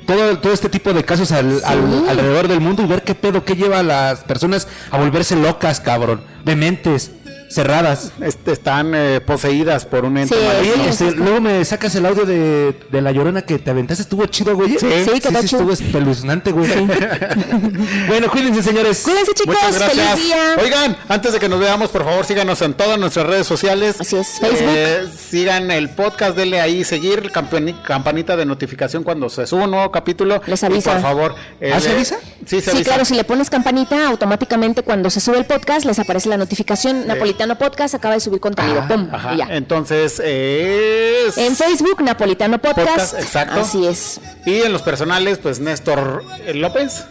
todo, 0.05 0.37
todo 0.39 0.53
este 0.53 0.69
tipo 0.69 0.93
de 0.93 1.03
casos 1.03 1.31
al- 1.31 1.61
al- 1.65 2.09
alrededor 2.09 2.47
del 2.47 2.59
mundo 2.61 2.83
y 2.83 2.85
ver 2.85 3.03
qué 3.03 3.15
pedo, 3.15 3.43
qué 3.43 3.55
lleva 3.55 3.79
a 3.79 3.83
las 3.83 4.19
personas 4.19 4.67
a 4.91 4.97
volverse 4.99 5.35
locas, 5.35 5.79
cabrón. 5.79 6.21
De 6.43 6.55
mentes 6.55 7.11
cerradas. 7.55 8.11
Este, 8.21 8.51
están 8.51 8.93
eh, 8.93 9.21
poseídas 9.25 9.85
por 9.85 10.05
un 10.05 10.17
ente 10.17 10.35
Sí, 10.35 10.41
maligno. 10.45 10.83
Sí, 10.83 10.89
este, 10.89 11.09
sí. 11.11 11.15
luego 11.15 11.41
me 11.41 11.63
sacas 11.65 11.95
el 11.95 12.05
audio 12.05 12.25
de, 12.25 12.75
de 12.91 13.01
la 13.01 13.11
llorona 13.11 13.41
que 13.43 13.57
te 13.59 13.71
aventaste. 13.71 14.03
Estuvo 14.03 14.25
chido, 14.27 14.55
güey. 14.55 14.77
Sí, 14.77 14.87
sí, 15.05 15.19
chido. 15.21 15.39
estuvo 15.39 15.71
espeluznante, 15.71 16.51
güey. 16.51 16.69
bueno, 18.07 18.29
cuídense, 18.29 18.61
señores. 18.63 19.01
Cuídense, 19.03 19.33
chicos. 19.33 19.55
Muchas 19.55 19.79
gracias. 19.79 20.09
Feliz 20.09 20.25
día. 20.25 20.55
Oigan, 20.61 20.97
antes 21.07 21.33
de 21.33 21.39
que 21.39 21.49
nos 21.49 21.59
veamos, 21.59 21.89
por 21.89 22.03
favor, 22.03 22.25
síganos 22.25 22.61
en 22.61 22.73
todas 22.73 22.99
nuestras 22.99 23.25
redes 23.27 23.47
sociales. 23.47 23.95
Así 23.99 24.15
es, 24.17 24.39
Facebook. 24.39 24.61
Eh, 24.67 25.07
sigan 25.29 25.71
el 25.71 25.89
podcast, 25.89 26.35
denle 26.37 26.61
ahí 26.61 26.83
seguir, 26.83 27.31
campani- 27.31 27.81
campanita 27.83 28.35
de 28.35 28.45
notificación 28.45 29.03
cuando 29.03 29.29
se 29.29 29.45
suba 29.47 29.63
un 29.65 29.71
nuevo 29.71 29.91
capítulo. 29.91 30.41
Les 30.45 30.61
Y 30.61 30.65
avisa. 30.65 30.93
por 30.93 31.01
favor. 31.01 31.35
eh, 31.61 31.71
¿Ah, 31.73 31.79
se 31.79 31.91
avisa? 31.91 32.17
Sí, 32.45 32.61
se 32.61 32.61
Sí, 32.61 32.69
avisa. 32.71 32.83
claro, 32.89 33.05
si 33.05 33.15
le 33.15 33.23
pones 33.23 33.49
campanita, 33.49 34.07
automáticamente 34.07 34.83
cuando 34.83 35.09
se 35.09 35.19
sube 35.19 35.37
el 35.37 35.45
podcast 35.45 35.85
les 35.85 35.99
aparece 35.99 36.29
la 36.29 36.37
notificación. 36.37 37.07
Napolitano 37.45 37.57
Podcast 37.71 37.95
acaba 37.95 38.13
de 38.15 38.19
subir 38.19 38.39
contenido. 38.39 38.81
Ah, 38.83 38.87
¡Pum! 38.87 39.07
ajá. 39.11 39.33
Y 39.33 39.37
ya. 39.37 39.47
Entonces, 39.51 40.19
es- 40.19 41.37
En 41.37 41.55
Facebook, 41.55 42.01
Napolitano 42.01 42.59
Podcast. 42.59 42.87
Podcast, 42.87 43.13
exacto. 43.19 43.61
Así 43.61 43.85
es. 43.85 44.19
y 44.45 44.61
en 44.61 44.71
los 44.73 44.81
personales, 44.81 45.37
pues 45.37 45.59
Néstor 45.59 46.23
López. 46.53 47.05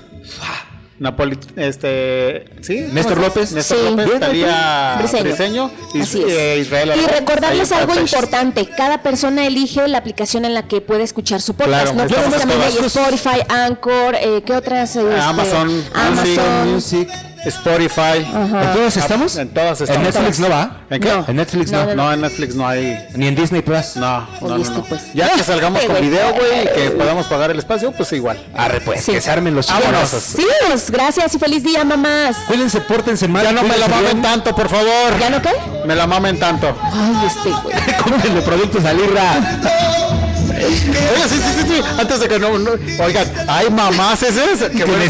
Napoli, 0.96 1.36
este, 1.56 2.44
¿sí? 2.62 2.86
Néstor. 2.92 3.18
López. 3.18 3.50
Néstor 3.52 3.78
Sí. 3.78 3.84
López, 3.96 4.20
Talía 4.20 4.94
Briseño. 5.00 5.24
Briseño, 5.24 5.70
y 5.92 6.00
Así 6.02 6.22
es. 6.22 6.32
eh, 6.32 6.58
Israel 6.60 6.92
Y 6.96 7.06
recordarles 7.06 7.72
Ahí 7.72 7.80
algo 7.80 7.96
importante, 8.00 8.66
cada 8.76 9.02
persona 9.02 9.44
elige 9.44 9.86
la 9.88 9.98
aplicación 9.98 10.44
en 10.44 10.54
la 10.54 10.68
que 10.68 10.80
puede 10.80 11.02
escuchar 11.02 11.40
su 11.42 11.54
podcast. 11.54 11.92
Claro, 11.92 11.94
no 11.94 12.04
estamos 12.04 12.38
también 12.38 12.60
hay 12.62 12.74
todas. 12.74 12.96
Spotify, 12.96 13.40
Anchor, 13.48 14.14
eh, 14.14 14.42
¿qué 14.46 14.52
otras? 14.54 14.94
Este, 14.94 15.20
Amazon, 15.20 15.84
Amazon. 15.94 16.72
Music. 16.72 17.08
Spotify. 17.46 18.26
Ajá. 18.34 18.62
¿En 18.64 18.72
todas 18.74 18.96
estamos? 18.96 19.36
En 19.36 19.48
todas 19.48 19.80
En 19.80 19.88
estamos. 19.88 20.14
Netflix 20.14 20.38
no 20.40 20.48
va. 20.50 20.76
¿En 20.90 21.00
qué? 21.00 21.08
No. 21.08 21.24
En 21.28 21.36
Netflix 21.36 21.70
no. 21.70 21.84
No, 21.84 21.86
no, 21.86 21.94
No, 21.94 22.12
en 22.12 22.20
Netflix 22.20 22.54
no 22.54 22.66
hay. 22.68 23.06
Ni 23.14 23.26
en 23.28 23.34
Disney 23.34 23.62
Plus. 23.62 23.96
No, 23.96 24.26
no, 24.40 24.58
no, 24.58 24.82
pues. 24.84 25.02
Ya 25.14 25.30
que 25.30 25.42
salgamos 25.42 25.82
con 25.84 26.00
video, 26.00 26.32
güey, 26.34 26.64
y 26.64 26.68
que 26.68 26.90
podamos 26.90 27.26
pagar 27.26 27.50
el 27.50 27.58
espacio, 27.58 27.92
pues 27.92 28.12
igual. 28.12 28.38
Arre, 28.54 28.80
pues, 28.80 29.04
Sí. 29.04 29.12
que 29.12 29.20
se 29.20 29.30
armen 29.30 29.54
los 29.54 29.66
Vámonos. 29.66 29.86
chingados. 29.90 30.10
Sí, 30.22 30.46
pues, 30.68 30.90
gracias 30.90 31.34
y 31.34 31.38
feliz 31.38 31.62
día, 31.64 31.84
mamás. 31.84 32.36
Cuídense, 32.46 32.80
pórtense 32.80 33.28
mal. 33.28 33.44
Ya 33.44 33.52
no 33.52 33.62
me 33.62 33.76
la 33.76 33.88
mamen 33.88 34.04
bien. 34.04 34.22
tanto, 34.22 34.54
por 34.54 34.68
favor. 34.68 35.18
¿Ya 35.20 35.30
no 35.30 35.40
qué? 35.42 35.50
Me 35.86 35.94
la 35.94 36.06
mamen 36.06 36.38
tanto. 36.38 36.76
Ay, 36.82 37.26
este, 37.26 37.50
güey. 37.50 37.74
Cómprenle 38.02 38.40
productos 38.42 38.84
a 38.84 38.92
Libra. 38.92 40.13
Oiga, 40.56 41.28
sí, 41.28 41.36
sí, 41.36 41.60
sí, 41.62 41.66
sí. 41.76 41.82
Antes 41.98 42.20
de 42.20 42.28
que 42.28 42.38
no, 42.38 42.58
no- 42.58 42.70
oigan, 43.04 43.26
hay 43.48 43.70
mamás 43.70 44.22
esas 44.22 44.70
que, 44.70 44.84
bueno, 44.84 45.02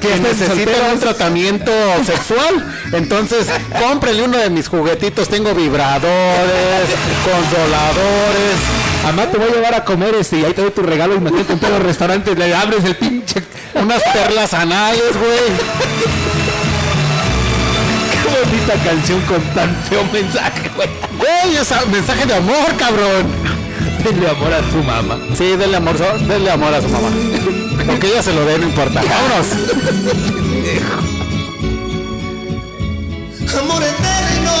que- 0.00 0.16
necesitan 0.20 0.92
un 0.92 1.00
tratamiento 1.00 1.72
sexual. 2.04 2.74
Entonces, 2.92 3.46
cómprenle 3.80 4.22
uno 4.24 4.38
de 4.38 4.50
mis 4.50 4.68
juguetitos. 4.68 5.28
Tengo 5.28 5.54
vibradores, 5.54 6.88
consoladores. 7.24 8.56
Mamá, 9.04 9.26
te 9.26 9.38
voy 9.38 9.48
a 9.50 9.54
llevar 9.54 9.74
a 9.74 9.84
comer 9.84 10.14
este 10.16 10.38
y 10.40 10.44
ahí 10.44 10.52
te 10.52 10.62
doy 10.62 10.70
tu 10.70 10.82
regalo 10.82 11.14
y 11.14 11.20
me 11.20 11.30
quedo 11.30 11.46
con 11.46 11.58
todos 11.58 11.74
los 11.74 11.82
restaurantes. 11.82 12.36
Le 12.38 12.54
abres 12.54 12.84
el 12.84 12.96
pinche. 12.96 13.42
Unas 13.74 14.02
perlas 14.12 14.54
anales, 14.54 15.12
güey. 15.18 15.56
bonita 18.44 18.74
canción 18.84 19.20
con 19.22 19.40
tan 19.54 19.74
feo 19.88 20.02
mensaje, 20.12 20.70
güey. 20.74 20.88
Güey, 21.18 21.56
esa 21.56 21.84
mensaje 21.86 22.26
de 22.26 22.34
amor, 22.34 22.74
cabrón. 22.78 23.26
Denle 24.06 24.28
amor 24.28 24.52
a 24.54 24.70
su 24.70 24.76
mamá. 24.84 25.18
Sí, 25.34 25.56
denle 25.56 25.78
amor, 25.78 25.98
denle 26.28 26.48
amor 26.52 26.72
a 26.72 26.80
su 26.80 26.88
mamá. 26.88 27.08
Aunque 27.88 28.06
ella 28.06 28.22
se 28.22 28.32
lo 28.32 28.44
dé, 28.44 28.56
no 28.56 28.68
importa. 28.68 29.02
Vámonos. 29.02 29.48
amor 33.58 33.82
eterno. 33.82 34.52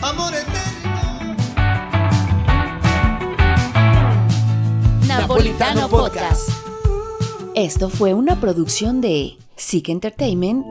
Amor 0.00 0.32
eterno. 0.32 1.36
Napolitano 5.06 5.88
Podcast. 5.90 6.48
Esto 7.54 7.90
fue 7.90 8.14
una 8.14 8.40
producción 8.40 9.02
de 9.02 9.36
Sick 9.56 9.88
Entertainment 9.88 10.64